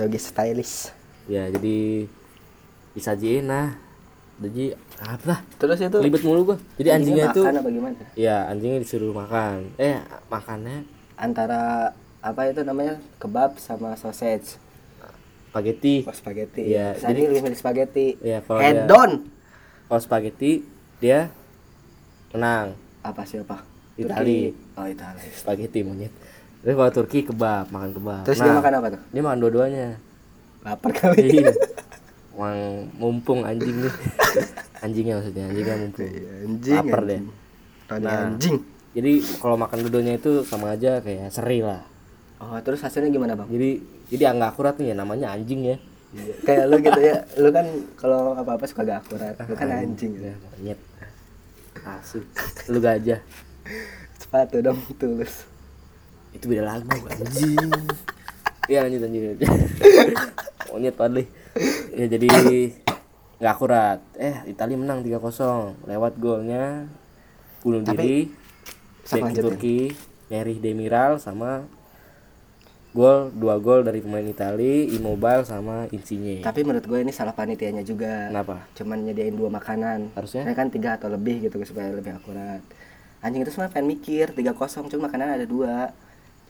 dogi 0.00 0.16
stylish. 0.16 0.96
Ya 1.28 1.52
jadi 1.52 2.08
disajiin 2.96 3.52
nah. 3.52 3.83
Jadi 4.36 4.64
apa 4.98 5.24
lah? 5.28 5.40
Terus 5.54 5.78
itu 5.78 5.98
Libet 6.00 6.22
mulu 6.22 6.40
gua. 6.44 6.58
Jadi 6.74 6.88
anjingnya 6.90 7.30
itu 7.30 7.40
makan 7.40 7.56
apa 7.56 7.68
gimana? 7.68 7.94
Ya 8.14 8.36
anjingnya 8.44 8.78
disuruh 8.80 9.10
makan. 9.10 9.70
Eh 9.76 9.98
makannya 10.26 10.82
Antara 11.14 11.94
apa 12.18 12.40
itu 12.44 12.60
namanya 12.60 12.98
kebab 13.16 13.56
sama 13.56 13.94
sausage. 13.94 14.58
spaghetti. 15.48 16.02
Oh, 16.02 16.10
spaghetti. 16.10 16.62
Iya, 16.66 16.98
Sani 16.98 17.14
jadi- 17.14 17.30
lebih 17.30 17.42
milih 17.44 17.54
spaghetti. 17.54 18.06
Ya 18.18 18.42
kalau 18.42 18.58
Head 18.58 18.74
dia, 18.74 18.90
down. 18.90 19.10
kalau 19.86 20.00
spaghetti 20.02 20.66
dia 20.98 21.30
menang 22.30 22.74
Apa 23.00 23.22
siapa? 23.22 23.62
Itali. 23.94 24.50
Turki. 24.50 24.74
Oh, 24.74 24.86
Itali. 24.88 25.22
spaghetti 25.30 25.80
monyet. 25.80 26.10
Terus 26.58 26.74
kalau 26.74 26.90
Turki 26.90 27.22
kebab 27.22 27.70
makan 27.70 27.90
kebab. 27.92 28.24
Terus 28.24 28.42
Nah, 28.42 28.44
dia 28.44 28.54
makan 28.56 28.72
apa 28.74 28.86
tuh? 28.90 29.00
Dia 29.12 29.22
makan 29.22 29.38
dua-duanya. 29.38 29.88
Lapar 30.64 30.90
kali. 30.90 31.22
Iya. 31.22 31.52
Emang 32.34 32.58
mumpung 32.98 33.40
anjing 33.42 33.78
nih. 33.80 33.94
Anjingnya 34.84 35.14
maksudnya 35.16 35.44
anjingnya 35.48 35.76
mumpung. 35.80 36.10
anjing. 36.44 36.76
Lapar 36.76 37.00
deh. 37.02 37.14
anjing. 37.14 37.26
Rani 37.86 38.04
Nah. 38.04 38.20
anjing. 38.28 38.56
Jadi 38.94 39.12
kalau 39.38 39.56
makan 39.56 39.78
dua-duanya 39.82 40.14
itu 40.18 40.32
sama 40.42 40.74
aja 40.74 40.98
kayak 40.98 41.30
seri 41.30 41.62
lah. 41.62 41.82
Oh, 42.38 42.58
terus 42.60 42.82
hasilnya 42.82 43.08
gimana, 43.08 43.32
Bang? 43.32 43.48
Jadi 43.48 43.80
jadi 44.06 44.30
nggak 44.30 44.50
akurat 44.52 44.74
nih 44.76 44.92
ya 44.92 44.94
namanya 44.94 45.32
anjing 45.32 45.62
ya. 45.64 45.76
Iya. 46.12 46.34
Kayak 46.42 46.64
lu 46.68 46.76
gitu 46.78 47.00
ya. 47.00 47.16
Lu 47.38 47.48
kan 47.50 47.66
kalau 47.96 48.34
apa-apa 48.34 48.64
suka 48.66 48.82
gak 48.82 49.02
akurat. 49.02 49.34
Lu 49.40 49.54
kan 49.54 49.66
anjing. 49.66 50.12
Ya, 50.14 50.34
monyet. 50.38 50.78
Asu. 51.82 52.22
Lu 52.68 52.78
gajah. 52.78 53.18
Sepatu 54.14 54.58
dong 54.60 54.78
tulus. 54.94 55.46
itu 56.34 56.50
beda 56.50 56.66
lagu 56.66 56.90
anjing 56.90 57.54
iya 58.66 58.82
lanjut 58.82 59.06
lanjut 59.06 59.38
monyet 60.74 60.94
padli 60.98 61.30
ya 61.94 62.06
jadi 62.10 62.28
nggak 63.38 63.52
akurat 63.54 63.98
eh 64.14 64.46
Italia 64.46 64.78
menang 64.78 65.02
3-0 65.02 65.86
lewat 65.90 66.12
golnya 66.18 66.86
bunuh 67.62 67.82
Tapi, 67.82 67.96
diri 67.96 68.18
bek 69.04 69.22
lanjutin. 69.22 69.42
Turki 69.42 69.78
Neri 70.30 70.56
Demiral 70.58 71.20
sama 71.20 71.66
gol 72.94 73.34
dua 73.34 73.58
gol 73.58 73.82
dari 73.82 73.98
pemain 73.98 74.22
Italia 74.22 74.86
Immobile 74.86 75.42
sama 75.42 75.90
Insigne 75.90 76.46
Tapi 76.46 76.62
menurut 76.62 76.86
gue 76.86 77.02
ini 77.02 77.10
salah 77.10 77.34
panitianya 77.34 77.82
juga. 77.82 78.30
kenapa 78.30 78.70
Cuman 78.78 79.02
nyediain 79.02 79.34
dua 79.34 79.50
makanan. 79.50 80.14
Harusnya? 80.14 80.46
Mereka 80.46 80.58
kan 80.62 80.70
tiga 80.70 80.90
atau 80.94 81.10
lebih 81.10 81.42
gitu 81.42 81.58
supaya 81.66 81.90
lebih 81.90 82.14
akurat. 82.14 82.62
Anjing 83.18 83.42
itu 83.42 83.50
sebenarnya 83.50 83.74
pengen 83.74 83.88
mikir 83.98 84.30
tiga 84.30 84.54
kosong 84.54 84.86
cuma 84.86 85.10
makanan 85.10 85.42
ada 85.42 85.46
dua. 85.48 85.90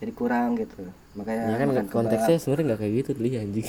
Jadi 0.03 0.11
kurang 0.11 0.59
gitu. 0.59 0.83
Makanya 1.15 1.43
ya 1.47 1.57
kan 1.63 1.69
konteksnya 1.87 2.35
sebenarnya 2.37 2.65
nggak 2.73 2.79
kayak 2.83 2.93
gitu 2.99 3.09
tuh 3.15 3.23
anjing 3.23 3.67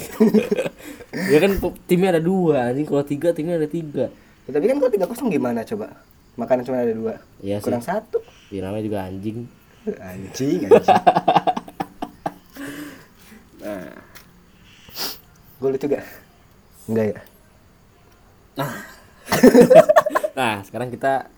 ya 1.33 1.39
kan 1.39 1.51
timnya 1.87 2.09
ada 2.19 2.23
dua 2.23 2.75
anjing 2.75 2.83
kalau 2.83 3.07
tiga 3.07 3.31
timnya 3.31 3.55
ada 3.55 3.71
tiga 3.71 4.11
Ya, 4.47 4.55
tapi 4.55 4.71
kan 4.71 4.79
kalau 4.79 4.93
tiga 4.95 5.07
kosong 5.11 5.27
gimana 5.27 5.67
coba? 5.67 5.91
Makanan 6.39 6.63
cuma 6.63 6.79
ada 6.79 6.95
dua. 6.95 7.19
Sih. 7.43 7.59
kurang 7.59 7.83
satu. 7.83 8.23
Ya, 8.55 8.63
namanya 8.63 8.87
juga 8.87 8.99
anjing 9.03 9.51
Anjing, 9.87 10.67
anjing. 10.71 10.87
nah 13.63 13.87
gue 15.59 15.69
lucu 15.75 15.87
gak? 15.91 16.05
Enggak 16.87 17.07
ya? 17.11 17.19
Nah, 20.37 20.61
sekarang 20.69 20.93
kita 20.93 21.33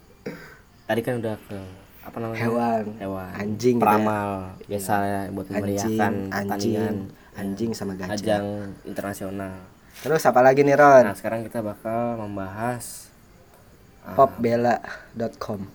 tadi 0.90 1.00
kan 1.06 1.22
udah 1.22 1.38
ke 1.38 1.58
apa 2.08 2.18
namanya? 2.24 2.40
Hewan. 2.40 2.84
Hewan. 2.96 3.32
Anjing 3.36 3.76
ya. 3.76 3.82
Peramal 3.84 4.28
biasa 4.64 4.92
ya 5.04 5.20
buat 5.30 5.46
Anjing, 5.46 5.56
memeriahkan 5.60 6.12
anjing, 6.32 6.94
anjing 7.36 7.70
sama 7.76 7.92
gajah. 7.94 8.16
ajang 8.16 8.46
internasional. 8.88 9.54
Terus 9.98 10.22
apa 10.24 10.40
lagi 10.40 10.62
nih 10.62 10.78
Ron? 10.78 11.04
Nah, 11.10 11.16
sekarang 11.18 11.42
kita 11.42 11.58
bakal 11.60 12.16
membahas 12.22 13.10
ah, 14.06 14.14
Popbella.com. 14.14 15.66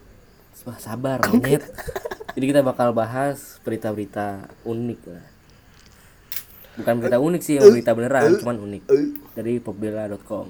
wah, 0.64 0.78
sabar 0.80 1.20
monyet. 1.28 1.60
Jadi 2.40 2.46
kita 2.50 2.64
bakal 2.64 2.96
bahas 2.96 3.60
berita-berita 3.62 4.48
unik 4.64 5.02
lah. 5.06 5.26
Bukan 6.74 6.94
berita 6.98 7.22
unik 7.22 7.42
sih, 7.46 7.62
yang 7.62 7.70
berita 7.70 7.94
beneran, 7.94 8.42
cuman 8.42 8.58
unik. 8.58 8.84
Dari 9.38 9.62
popbella.com. 9.62 10.50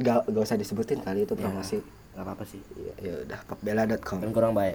Gak, 0.00 0.30
gak 0.30 0.42
usah 0.46 0.56
disebutin 0.56 1.04
kali 1.04 1.28
itu 1.28 1.34
promosi. 1.36 1.82
Gak 2.18 2.26
apa-apa 2.26 2.42
sih. 2.44 2.58
Ya, 2.74 2.92
ya 2.98 3.12
udah 3.22 3.40
popbella.com. 3.46 4.18
Kan 4.18 4.30
kurang 4.34 4.52
baik. 4.58 4.74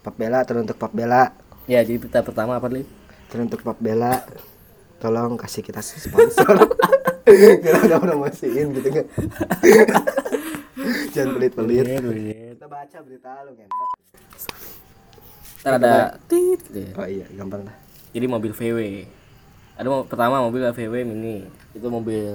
Popbella 0.00 0.40
teruntuk 0.42 0.80
popbella, 0.80 1.36
Ya, 1.68 1.78
jadi 1.84 2.00
berita 2.00 2.24
pertama 2.24 2.56
apa 2.56 2.66
nih? 2.66 2.88
teruntuk 3.28 3.60
popbella. 3.60 4.24
Tolong 4.98 5.36
kasih 5.36 5.60
kita 5.60 5.84
sponsor. 5.84 6.56
Kita 7.62 7.78
udah 7.86 7.98
promosiin 8.02 8.74
gitu 8.74 8.88
kan. 8.88 9.06
Jangan 11.14 11.38
pelit-pelit. 11.38 11.84
Monyet. 12.02 12.58
Kita 12.58 12.66
baca 12.66 12.98
berita 13.00 13.30
lu 13.46 13.50
ngentot. 13.54 13.88
Ntar 15.62 15.72
ada 15.78 15.94
tit 16.26 16.60
gitu 16.66 16.78
ya. 16.82 16.90
Oh 16.98 17.06
iya, 17.06 17.26
gampang 17.38 17.62
lah. 17.62 17.76
jadi 18.10 18.26
mobil 18.26 18.50
VW 18.52 19.06
ada 19.72 19.88
pertama 20.04 20.42
mobil 20.42 20.60
VW 20.66 20.94
mini 21.06 21.46
itu 21.72 21.86
mobil 21.88 22.28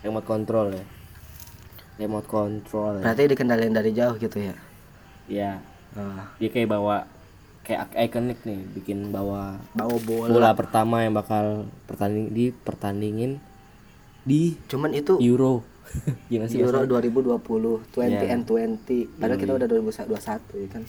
remote 0.00 0.24
control 0.24 0.72
ya 0.72 0.84
remote 1.98 2.26
control 2.26 2.98
ya, 2.98 3.10
berarti 3.10 3.22
dikendalin 3.28 3.74
dari 3.74 3.90
jauh 3.92 4.14
gitu 4.14 4.38
ya? 4.38 4.54
Ya 5.28 5.50
oh, 5.92 6.22
dia 6.38 6.48
kayak 6.48 6.70
bawa 6.70 7.04
kayak 7.62 7.92
ikonik 7.92 8.40
nih 8.42 8.64
bikin 8.72 9.12
bawa 9.12 9.60
bawa 9.76 9.96
bola. 10.00 10.32
bola 10.32 10.50
pertama 10.56 11.04
yang 11.04 11.12
bakal 11.12 11.68
pertanding 11.84 12.32
di 12.32 12.48
pertandingin 12.54 13.36
di 14.24 14.56
cuman 14.66 14.92
itu 14.92 15.20
Euro. 15.20 15.60
Gimana 16.32 16.48
sih 16.48 16.60
Euro 16.60 16.84
bahasanya? 16.84 17.36
2020 17.36 17.92
20 17.92 18.08
Iya. 18.08 18.32
and 18.32 18.44
20 18.44 19.20
padahal 19.20 19.38
kita 19.40 19.52
udah 19.52 19.68
2021 19.68 20.64
ya 20.64 20.68
kan? 20.68 20.82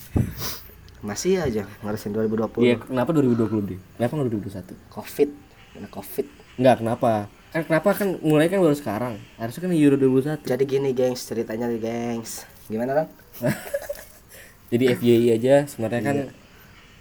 Masih 1.00 1.40
aja 1.40 1.64
ngarusin 1.80 2.12
2020 2.12 2.60
Iya, 2.60 2.76
kenapa 2.80 3.16
2020 3.16 3.72
deh? 3.72 3.80
Kenapa 3.96 4.12
nggak 4.16 4.28
2021? 4.36 4.76
covid. 4.92 5.30
Karena 5.72 5.90
covid. 5.90 6.28
Enggak, 6.60 6.76
kenapa? 6.84 7.12
Kan 7.50 7.62
kenapa? 7.66 7.90
Kan 7.98 8.22
mulai 8.22 8.46
kan 8.46 8.62
baru 8.62 8.78
sekarang. 8.78 9.18
Harusnya 9.36 9.62
kan 9.66 9.72
Euro 9.74 9.96
2021. 9.98 10.46
jadi 10.46 10.64
gini 10.64 10.90
gengs 10.94 11.26
ceritanya 11.26 11.66
nih 11.66 11.82
gengs. 11.82 12.46
Gimana 12.70 12.92
kan 12.94 13.08
Jadi 14.72 14.84
FYI 14.94 15.34
aja 15.34 15.66
sebenarnya 15.66 16.02
kan 16.06 16.18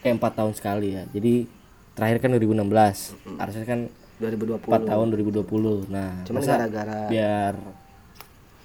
kayak 0.01 0.15
4 0.17 0.39
tahun 0.41 0.53
sekali 0.57 0.89
ya. 0.97 1.05
Jadi 1.13 1.45
terakhir 1.93 2.17
kan 2.25 2.31
2016. 2.33 3.37
Harusnya 3.37 3.67
kan 3.69 3.81
2020 4.17 4.65
4 4.65 4.89
tahun 4.89 5.07
2020. 5.13 5.93
Nah, 5.93 6.25
cuman 6.25 6.41
masa 6.41 6.53
gara-gara 6.57 6.99
biar 7.13 7.55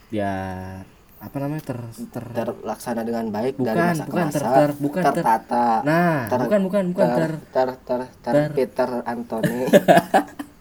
biar 0.08 0.82
apa 1.20 1.36
namanya 1.40 1.64
ter, 1.64 1.80
ter 2.12 2.24
terlaksana 2.32 3.02
dengan 3.04 3.28
baik 3.28 3.56
Bukan, 3.56 3.68
dari 3.72 3.80
masa 3.80 4.04
ke 4.04 4.12
bukan, 4.12 4.26
masa. 4.28 4.36
ter- 4.40 4.48
ter- 4.48 4.78
bukan, 4.80 5.04
ter- 5.04 5.16
tertata. 5.20 5.68
Nah, 5.84 6.20
ter- 6.32 6.42
bukan 6.48 6.60
bukan 6.64 6.84
bukan 6.96 7.08
ter 7.12 7.16
ter. 7.16 7.32
ter 7.52 7.70
ter, 7.84 8.00
ter, 8.24 8.34
ter- 8.40 8.52
Peter 8.56 8.90
Anthony 9.04 9.68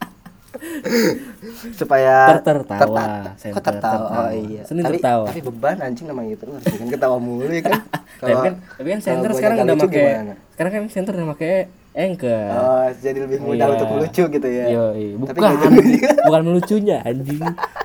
supaya 1.81 2.15
Ter- 2.33 2.43
tertawa, 2.45 2.79
terta- 2.79 3.35
center, 3.37 3.55
kok 3.55 3.63
tertawa? 3.65 3.99
Tertawa. 3.99 4.21
oh 4.21 4.31
iya. 4.33 4.63
Seni 4.63 4.81
tapi 4.81 4.97
tertawa. 4.97 5.25
tapi 5.27 5.41
beban 5.43 5.77
anjing 5.81 6.07
namanya 6.07 6.29
gitu. 6.33 6.45
Harus 6.49 6.67
bikin 6.69 6.89
ketawa 6.89 7.17
mulu 7.19 7.49
ya 7.49 7.63
kan. 7.63 7.81
Tapi 8.23 8.39
kan 8.39 8.55
tapi 8.79 8.89
kan 8.89 9.01
center 9.03 9.31
sekarang 9.35 9.57
udah 9.61 9.77
pakai 9.83 10.07
sekarang 10.55 10.71
kan 10.71 10.83
center 10.87 11.13
udah 11.13 11.29
pakai 11.35 11.55
anchor. 11.93 12.49
Oh 12.55 12.87
jadi 12.95 13.19
lebih 13.19 13.39
mudah 13.43 13.59
Iya. 13.59 13.75
untuk 13.75 13.89
melucu 13.91 14.23
gitu 14.31 14.49
ya. 14.49 14.65
Tapi 14.71 15.15
bukan. 15.19 15.51
juga. 15.83 16.11
bukan 16.23 16.43
melucunya 16.45 16.97
anjing 17.03 17.43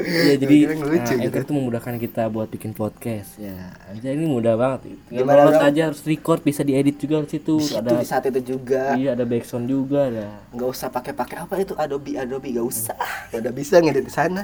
ya 0.00 0.34
jadi 0.40 0.56
ngelucu 0.72 1.12
nah, 1.12 1.20
gitu. 1.20 1.28
Anchor 1.28 1.42
itu 1.44 1.54
memudahkan 1.54 1.94
kita 2.00 2.22
buat 2.32 2.48
bikin 2.48 2.72
podcast. 2.72 3.36
Ya 3.36 3.76
aja 3.92 4.08
ini 4.08 4.24
mudah 4.24 4.56
banget. 4.56 4.96
Tinggal 5.12 5.26
download 5.28 5.60
aja 5.60 5.82
harus 5.92 6.00
record 6.08 6.40
bisa 6.40 6.64
diedit 6.64 6.96
juga 6.96 7.20
di 7.22 7.30
situ. 7.36 7.60
Itu 7.60 7.76
ada 7.76 8.00
di 8.00 8.06
saat 8.08 8.24
itu 8.32 8.56
juga. 8.56 8.96
Iya 8.96 9.12
ada 9.12 9.24
backsound 9.28 9.66
juga 9.68 10.08
ada. 10.08 10.26
Nggak 10.56 10.68
usah 10.72 10.88
pakai-pakai 10.88 11.36
apa 11.44 11.54
itu 11.60 11.74
Adobe 11.76 12.16
Adobe 12.16 12.48
nggak 12.56 12.66
usah. 12.66 12.96
Udah 13.36 13.52
bisa 13.52 13.78
ngedit 13.78 14.04
di 14.08 14.12
sana. 14.12 14.42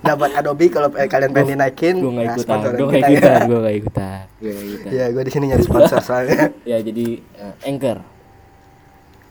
Nah 0.00 0.12
buat 0.16 0.32
Adobe 0.32 0.66
kalau 0.72 0.88
eh, 0.96 1.08
kalian 1.08 1.30
pengen 1.36 1.60
dinaikin. 1.60 1.94
gue 2.00 2.12
nggak 2.12 2.26
nah, 2.26 2.34
ikutan 2.36 2.56
sponsorin 2.56 2.76
gue 2.76 2.86
nggak 2.86 3.02
kita 3.02 3.10
ya. 3.10 3.16
ikutan 3.20 3.40
gue 3.44 3.58
nggak 3.60 3.76
ikutan 3.76 4.24
gue 4.40 4.52
ikutan. 4.52 4.92
Ya 4.92 5.04
gue 5.12 5.22
di 5.22 5.32
sini 5.32 5.44
nyari 5.52 5.64
sponsor 5.64 6.00
soalnya. 6.00 6.40
Ya 6.70 6.78
jadi 6.82 7.06
eh, 7.20 7.68
Anchor. 7.68 7.98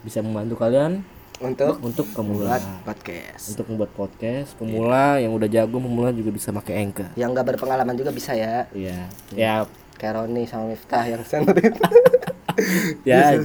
Bisa 0.05 0.22
membantu 0.22 0.62
kalian 0.62 1.14
untuk 1.44 1.75
untuk 1.84 2.08
pemula. 2.15 2.56
podcast. 2.88 3.51
Untuk 3.51 3.65
membuat 3.68 3.92
podcast 3.92 4.56
pemula 4.56 5.20
yang 5.20 5.36
udah 5.36 5.50
jago 5.51 5.84
pemula 5.84 6.15
juga 6.15 6.32
bisa 6.32 6.56
pakai 6.56 6.88
Anchor. 6.88 7.12
Yang 7.20 7.30
nggak 7.36 7.48
berpengalaman 7.56 7.96
juga 8.00 8.12
bisa 8.15 8.32
ya. 8.32 8.72
Iya, 8.72 9.12
ya. 9.36 9.54
Kayak 10.00 10.24
Roni 10.24 10.44
sama 10.48 10.72
Miftah 10.72 11.04
yang 11.08 11.24
itu 11.24 11.44
ya 13.10 13.36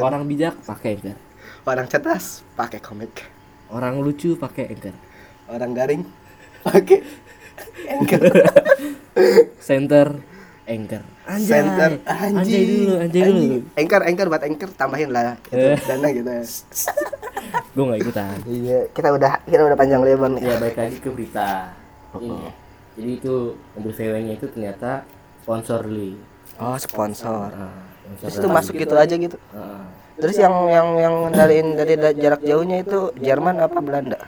orang 0.00 0.28
bijak 0.28 0.56
pakai 0.68 1.00
Anchor. 1.00 1.16
Orang 1.64 1.86
cerdas 1.88 2.44
pakai 2.56 2.80
komik. 2.80 3.24
Orang 3.72 4.04
lucu 4.04 4.36
pakai 4.36 4.76
Anchor. 4.76 4.96
Orang 5.48 5.72
garing 5.72 6.04
pakai 6.60 7.00
anchor. 7.88 8.20
Center 9.68 10.20
Anchor. 10.70 11.02
Anjay. 11.26 11.50
Center. 11.50 11.90
Anjay 12.06 12.62
dulu 12.64 12.92
anjay 12.96 13.22
dulu. 13.26 13.44
Anchor 13.74 14.02
anchor 14.06 14.26
buat 14.28 14.42
anchor 14.42 14.70
tambahin 14.72 15.10
lah. 15.10 15.34
Itu 15.44 15.58
Eh. 15.58 15.76
dana 15.82 16.08
gitu. 16.08 16.30
Ya 17.50 17.66
gue 17.72 17.82
nggak 17.82 18.00
ikutan. 18.00 18.36
Iya 18.44 18.78
kita 18.90 19.08
udah 19.10 19.32
kita 19.42 19.62
udah 19.64 19.74
panjang 19.74 20.02
lebar 20.02 20.30
nih. 20.30 20.42
Ya 20.42 20.54
balik 20.56 20.76
lagi 20.76 20.98
ke 20.98 21.08
berita. 21.08 21.74
Ini. 22.12 22.50
Jadi 22.94 23.10
itu 23.16 23.34
mobil 23.72 23.92
VW 23.92 24.14
nya 24.20 24.32
itu 24.34 24.46
ternyata 24.46 24.90
sponsor 25.40 25.86
li 25.86 26.14
oh 26.58 26.76
sponsor. 26.76 27.48
Nah, 27.48 27.74
sponsor 28.04 28.18
terus 28.20 28.34
itu 28.36 28.48
masuk 28.48 28.74
gitu 28.76 28.94
aja 28.94 29.14
gitu. 29.16 29.34
Heeh. 29.50 29.82
terus 30.20 30.36
yang 30.36 30.52
yang 30.68 30.88
yang 31.00 31.14
ngendaliin 31.24 31.68
dari 31.74 31.94
da- 31.96 32.12
jarak 32.12 32.42
jauhnya 32.44 32.84
itu 32.84 33.08
Jerman 33.16 33.56
apa 33.58 33.78
Belanda? 33.80 34.18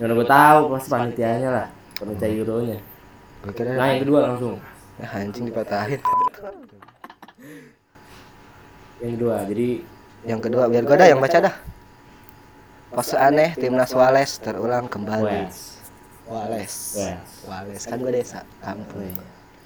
Udah 0.00 0.14
gue 0.16 0.26
tahu 0.26 0.60
pasti 0.72 0.88
panitianya 0.88 1.50
lah. 1.52 1.66
Panitia 1.94 2.28
Euronya. 2.32 2.78
Nah 3.76 3.86
yang 3.90 4.00
kedua 4.00 4.20
langsung 4.24 4.54
anjing 5.00 5.48
dipatahin. 5.48 6.00
Yang 9.00 9.12
kedua 9.18 9.36
jadi 9.48 9.68
yang 10.22 10.40
kedua 10.40 10.64
biar 10.68 10.84
gue 10.84 10.96
dah 10.96 11.08
yang 11.08 11.20
baca 11.22 11.38
dah. 11.48 11.54
Pose 12.92 13.16
aneh 13.16 13.56
timnas 13.56 13.96
Wales 13.96 14.36
terulang 14.42 14.86
kembali. 14.90 15.24
Wales. 15.24 15.80
Wes 16.28 16.74
Wales. 17.48 17.82
Kan 17.88 18.04
gue 18.04 18.12
desa 18.12 18.44
kampung. 18.60 19.16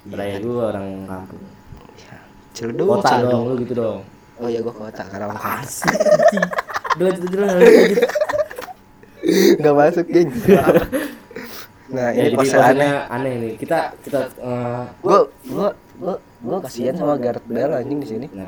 Raya 0.07 0.39
gue 0.39 0.55
orang 0.55 0.87
kampung. 1.03 1.43
Ya. 1.99 2.17
Kota 2.55 3.09
Ciledug. 3.11 3.29
dong 3.29 3.43
lu 3.51 3.53
gitu 3.61 3.73
dong. 3.75 3.99
Oh 4.37 4.47
iya 4.47 4.61
gue 4.61 4.73
kota 4.73 5.03
karena 5.09 5.33
orang 5.33 5.41
kota 5.41 5.89
dua 6.97 7.09
itu 7.13 7.37
lanjut 7.37 8.09
nggak 9.61 9.75
masuk 9.75 10.05
geng 10.09 10.29
nah 11.87 12.11
ya 12.11 12.27
ini 12.27 12.35
jadi 12.35 12.37
pose 12.37 12.55
aneh 12.59 12.89
aneh 13.07 13.33
nih. 13.39 13.53
Kita 13.55 13.79
kita 14.03 14.19
eh, 14.43 14.83
gue 15.03 15.17
gue 15.47 15.69
gue 16.03 16.15
gue 16.19 16.57
kasihan 16.63 16.95
sama 16.99 17.15
Gareth 17.15 17.47
Bale 17.47 17.73
anjing 17.79 17.99
di 18.03 18.07
sini. 18.07 18.27
Ya? 18.31 18.47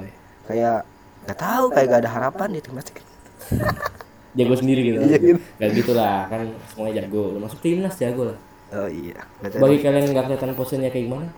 kayak 0.49 0.81
nggak 1.29 1.37
tahu 1.37 1.65
kayak 1.69 1.87
gak 1.93 2.01
ada 2.01 2.09
harapan 2.09 2.49
di 2.57 2.59
timnas 2.65 2.89
jago 4.37 4.55
sendiri 4.57 4.81
gitu. 4.81 4.97
Iya, 5.05 5.17
gitu. 5.21 5.39
gak 5.61 5.69
gitu 5.77 5.91
lah 5.93 6.25
kan 6.27 6.41
semuanya 6.73 6.93
jago. 7.05 7.23
Lu 7.37 7.39
masuk 7.43 7.59
timnas 7.61 7.95
jago 7.95 8.33
lah. 8.33 8.37
Oh 8.69 8.89
iya. 8.89 9.19
Berarti 9.41 9.57
bagi 9.57 9.77
kalian 9.81 10.01
yang 10.05 10.13
nggak 10.13 10.25
kelihatan 10.29 10.53
posenya 10.53 10.89
kayak 10.93 11.05
gimana? 11.09 11.29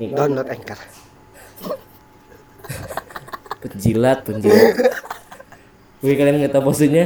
Nih. 0.00 0.08
Download 0.12 0.48
anchor. 0.48 0.80
Penjilat 3.64 4.18
penjilat. 4.22 4.76
Bagi 5.98 6.14
kalian 6.14 6.34
yang 6.38 6.42
nggak 6.46 6.54
tahu 6.54 6.64
posenya 6.72 7.04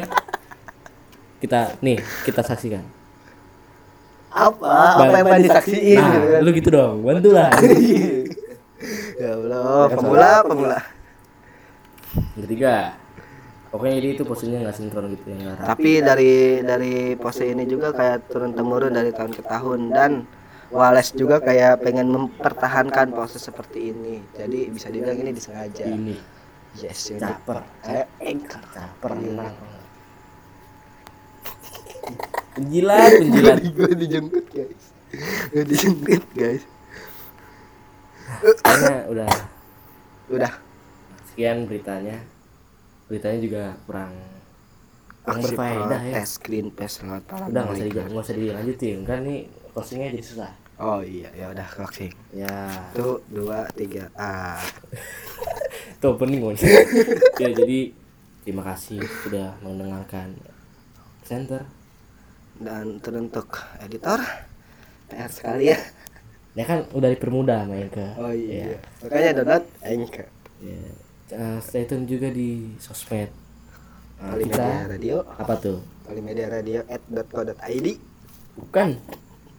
kita 1.42 1.75
nih 1.83 1.98
kita 2.22 2.46
saksikan 2.46 2.87
apa? 4.33 4.75
Apa 4.97 5.14
yang 5.21 5.27
pengen 5.29 5.45
disaksiin? 5.47 6.01
nah 6.01 6.09
gitu 6.09 6.27
kan. 6.33 6.40
Lu 6.40 6.51
gitu 6.57 6.68
dong. 6.73 6.95
Bantu 7.05 7.29
lah 7.37 7.51
ya 9.23 9.29
Allah 9.38 9.87
pemula 9.92 10.31
pemula. 10.42 10.79
Yang 12.37 12.42
ketiga 12.49 12.75
pokoknya 13.73 13.95
jadi 14.03 14.09
itu 14.12 14.23
posenya 14.29 14.59
nggak 14.68 14.77
sinkron 14.77 15.09
gitu 15.16 15.33
ngarah 15.33 15.64
tapi 15.64 16.05
dari 16.05 16.61
dari 16.61 17.16
pose 17.16 17.49
ini 17.49 17.64
juga 17.64 17.88
kayak 17.97 18.29
turun 18.29 18.53
temurun 18.53 18.92
dari 18.92 19.12
tahun 19.12 19.33
ke 19.37 19.42
tahun. 19.47 19.81
Dan 19.92 20.12
Wales 20.73 21.12
juga 21.12 21.37
kayak 21.37 21.85
pengen 21.85 22.09
mempertahankan 22.09 23.12
pose 23.12 23.37
seperti 23.37 23.92
ini. 23.92 24.25
Jadi 24.33 24.73
bisa 24.73 24.88
dibilang 24.88 25.21
ini 25.21 25.31
disengaja. 25.37 25.85
Ini. 25.85 26.16
Yes 26.81 27.12
caper 27.21 27.61
kayak 27.85 28.09
anchor. 28.25 28.62
Caper 28.73 29.12
enak 29.21 29.53
penjilat 32.57 33.11
penjilat. 33.19 33.59
Gue 33.77 33.93
dijemput 33.97 34.47
guys. 34.53 34.85
Gue 35.53 35.65
dijemput 35.65 36.25
guys. 36.37 36.62
Karena 38.65 38.95
udah. 39.09 39.31
Udah. 40.33 40.53
Sekian 41.33 41.69
beritanya. 41.69 42.21
Beritanya 43.09 43.38
juga 43.41 43.62
kurang 43.85 44.12
kurang 45.23 45.38
berfaedah 45.38 46.03
ya. 46.03 46.25
green 46.43 46.75
pass 46.75 46.99
lewat 46.99 47.23
para 47.31 47.47
udah 47.47 47.62
nggak 47.62 47.79
usah 47.79 47.87
di 47.87 47.93
nggak 47.95 48.25
usah 48.27 48.35
dilanjutin. 48.35 48.99
Kan 49.07 49.19
nih 49.23 49.41
closingnya 49.71 50.09
jadi 50.12 50.25
susah. 50.25 50.53
Oh 50.83 51.01
iya 51.05 51.31
ya 51.37 51.47
udah 51.53 51.67
closing. 51.69 52.12
Ya. 52.35 52.69
Satu 52.91 53.23
dua 53.31 53.71
tiga 53.79 54.11
ah 54.19 54.59
itu 55.97 56.07
opening 56.11 56.43
Mon. 56.43 56.57
ya 57.43 57.49
jadi 57.55 57.95
terima 58.43 58.67
kasih 58.67 58.99
sudah 59.23 59.55
mendengarkan 59.62 60.35
center 61.23 61.62
dan 62.59 62.99
teruntuk 62.99 63.49
editor 63.81 64.21
PR 65.09 65.31
sekali 65.31 65.73
ya. 65.73 65.79
Ya 66.53 66.65
kan 66.69 66.85
udah 66.93 67.09
dipermudah 67.09 67.65
main 67.65 67.88
ke 67.88 68.12
oh 68.21 68.29
iya 68.29 68.77
makanya 69.01 69.41
download 69.41 69.65
anchor 69.81 70.27
ya. 70.61 70.81
Eh, 71.33 71.59
stay 71.65 71.88
tune 71.88 72.05
juga 72.05 72.29
di 72.29 72.77
sosmed. 72.77 73.33
Nah, 74.21 74.37
Polimedia 74.37 74.53
kita 74.53 74.93
Radio. 74.93 75.17
apa 75.33 75.55
tuh? 75.57 75.81
Polimedia 76.05 76.47
Radio 76.47 76.85
at 76.87 77.01
.co.id 77.09 77.87
bukan. 78.55 78.88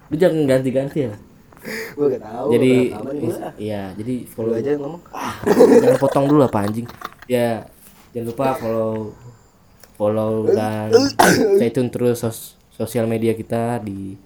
Lu 0.08 0.16
jangan 0.16 0.46
ganti-ganti 0.46 1.10
ya. 1.10 1.14
Gue 1.98 2.14
gak 2.14 2.22
tahu 2.22 2.48
jadi 2.54 2.74
iya 3.58 3.90
jadi 3.98 4.16
Lu 4.22 4.30
follow 4.30 4.54
aja 4.54 4.72
ngomong. 4.78 5.02
Jangan 5.82 5.98
potong 5.98 6.26
dulu 6.30 6.42
apa 6.46 6.60
anjing. 6.62 6.86
Ya 7.26 7.66
jangan 8.14 8.28
lupa 8.30 8.48
follow 8.54 9.18
follow 9.98 10.46
dan 10.54 10.94
stay 11.58 11.74
tune 11.74 11.90
terus 11.90 12.22
sos- 12.22 12.54
sosial 12.74 13.06
media 13.06 13.38
kita 13.38 13.78
di 13.80 14.18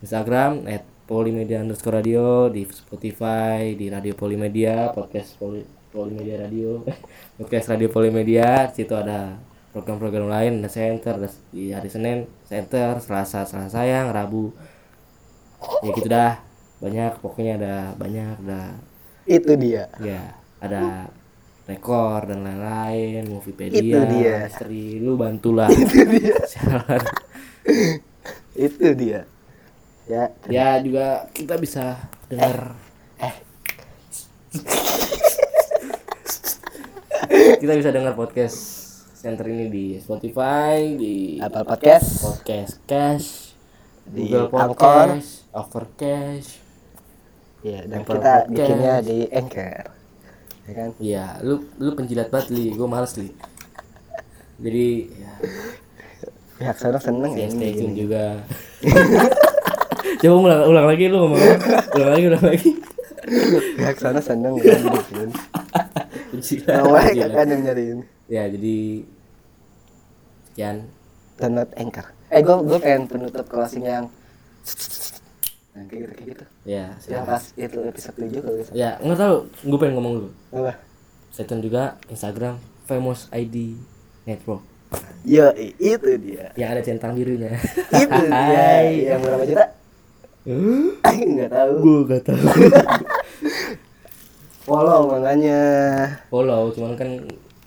Instagram 0.00 0.64
at 0.64 0.80
polimedia 1.04 1.60
underscore 1.60 2.00
radio 2.00 2.48
di 2.48 2.64
Spotify 2.64 3.76
di 3.76 3.92
Radio 3.92 4.16
Polimedia 4.16 4.88
podcast 4.90 5.36
Poli, 5.36 5.60
Polimedia 5.90 6.40
Radio 6.40 6.80
podcast 7.38 7.66
Radio 7.68 7.92
Polimedia 7.92 8.70
di 8.70 8.80
situ 8.80 8.94
ada 8.96 9.36
program-program 9.70 10.26
lain 10.26 10.52
ada 10.64 10.70
center 10.70 11.20
ada 11.20 11.28
di 11.52 11.70
hari 11.70 11.86
Senin 11.86 12.24
center 12.42 12.98
Selasa 12.98 13.44
Selasa 13.44 13.68
sayang 13.70 14.08
Rabu 14.10 14.48
ya 15.84 15.90
gitu 15.92 16.08
dah 16.08 16.40
banyak 16.80 17.20
pokoknya 17.20 17.52
ada 17.60 17.74
banyak 17.94 18.40
ada 18.48 18.62
Itu 19.28 19.52
dia. 19.60 19.84
ya 20.00 20.40
ada 20.58 21.12
rekor 21.68 22.24
dan 22.24 22.40
lain-lain 22.42 23.28
Moviepedia 23.28 23.78
Itu 23.78 23.98
dia. 24.08 24.48
istri 24.48 24.96
lu 24.98 25.20
bantulah 25.20 25.68
Sialan. 26.50 27.19
Itu 28.68 28.86
dia. 28.96 29.28
Ya, 30.10 30.34
ya 30.50 30.82
juga 30.82 31.30
kita 31.30 31.54
bisa 31.54 32.10
dengar 32.26 32.74
eh 33.22 33.36
kita 37.62 37.72
bisa 37.78 37.94
dengar 37.94 38.18
podcast 38.18 38.58
center 39.14 39.46
ini 39.46 39.70
di 39.70 39.84
Spotify 40.02 40.98
di 40.98 41.38
Apple 41.38 41.62
Podcast, 41.62 42.26
podcast 42.26 42.72
Cash 42.90 43.54
Di 44.08 44.26
Google 44.26 44.50
Anchor. 44.50 44.74
Podcast 45.14 45.30
Overcast 45.54 46.50
ya 47.60 47.84
dan 47.84 48.02
Apple 48.02 48.16
kita 48.18 48.32
Podcast. 48.32 48.48
bikinnya 48.50 48.94
di 49.04 49.18
Anchor. 49.30 49.84
Ya 50.66 50.72
kan? 50.74 50.90
Iya, 50.98 51.26
lu 51.44 51.54
lu 51.78 51.90
penjilat 51.94 52.32
banget 52.32 52.50
li, 52.50 52.72
gue 52.72 52.88
males 52.88 53.14
li. 53.20 53.28
Jadi 54.60 54.88
ya, 55.12 55.32
Pihak 56.60 56.76
sana 56.76 57.00
seneng 57.00 57.32
ya 57.32 57.48
ya 57.48 57.48
stay 57.48 57.72
tune 57.72 57.96
juga. 57.96 58.36
Coba 60.20 60.36
ulang, 60.36 60.60
ulang 60.68 60.86
lagi 60.92 61.04
lu 61.08 61.16
ngomong. 61.24 61.40
ulang 61.96 62.10
lagi, 62.12 62.24
ulang 62.28 62.44
lagi. 62.44 62.70
Pihak 63.80 63.96
sana 63.96 64.20
seneng 64.20 64.60
ya. 64.60 64.76
Penjilat, 66.30 66.84
Mau 66.84 66.92
mereka 66.92 67.08
penjilat. 67.08 67.32
kan 67.32 67.46
yang 67.48 67.62
nyariin. 67.64 67.98
Ya, 68.28 68.42
jadi 68.52 68.76
sekian. 70.52 70.76
Download 71.40 71.70
Anchor. 71.80 72.06
Eh 72.28 72.44
gue 72.44 72.56
gue 72.60 72.78
pengen 72.78 73.08
penutup 73.08 73.48
closing 73.48 73.88
yang 73.88 74.12
nah, 75.72 75.82
kayak 75.88 76.00
gitu 76.04 76.12
kayak 76.12 76.28
gitu. 76.36 76.44
Ya, 76.68 76.92
Yang 77.08 77.24
pas 77.24 77.42
itu 77.56 77.78
episode 77.80 78.16
7 78.20 78.44
kalau 78.44 78.56
bisa. 78.60 78.70
Ya, 78.76 79.00
nggak 79.00 79.16
tahu, 79.18 79.36
gue 79.48 79.78
pengen 79.80 79.94
ngomong 79.96 80.12
dulu. 80.20 80.28
Apa? 80.52 80.76
Stay 81.32 81.48
tune 81.48 81.64
juga 81.64 81.96
Instagram 82.12 82.60
famous 82.84 83.32
ID 83.32 83.80
network 84.28 84.60
Yo, 85.20 85.52
itu 85.76 86.10
dia. 86.18 86.50
yang 86.56 86.72
ada 86.72 86.82
centang 86.82 87.12
birunya. 87.12 87.54
Itu 87.92 88.18
dia. 88.24 88.66
Yang 89.12 89.20
berapa 89.20 89.44
juta? 89.44 89.64
Enggak 91.06 91.50
tahu. 91.52 91.72
gue 91.78 92.00
gak 92.08 92.22
tahu. 92.24 92.40
Follow 94.60 95.10
makanya. 95.10 95.60
follow 96.28 96.70
cuman 96.70 96.94
kan 96.94 97.08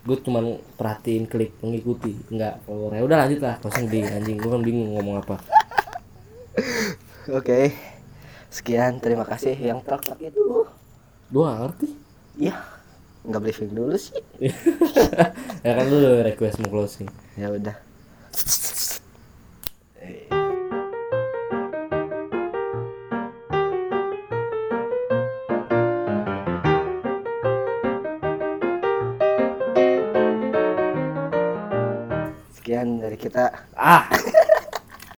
gue 0.04 0.16
cuman 0.20 0.44
perhatiin 0.76 1.24
klik 1.24 1.52
mengikuti 1.60 2.12
enggak 2.28 2.60
follow 2.64 2.88
ya 2.88 3.00
udah 3.00 3.24
lanjut 3.24 3.40
lah 3.40 3.56
kosong 3.58 3.88
di 3.88 4.00
anjing 4.00 4.36
gue 4.36 4.48
kan 4.48 4.60
bingung 4.60 4.92
ngomong 4.94 5.20
apa 5.20 5.36
Oke. 7.30 7.72
Sekian, 8.46 9.00
terima 9.00 9.24
kasih 9.24 9.52
yang 9.52 9.80
tok-tok 9.80 10.20
itu. 10.20 10.64
gue 11.26 11.44
ngerti 11.44 11.88
Ya, 12.36 12.56
nggak 13.24 13.40
briefing 13.40 13.72
dulu 13.72 13.96
sih. 13.96 14.12
ya 15.66 15.72
kan 15.72 15.84
lu 15.88 16.20
request 16.20 16.60
mau 16.60 16.68
closing 16.84 17.08
Ya 17.40 17.48
udah. 17.48 17.76
Sekian 32.54 33.00
dari 33.00 33.16
kita. 33.16 33.52
ah 33.76 34.08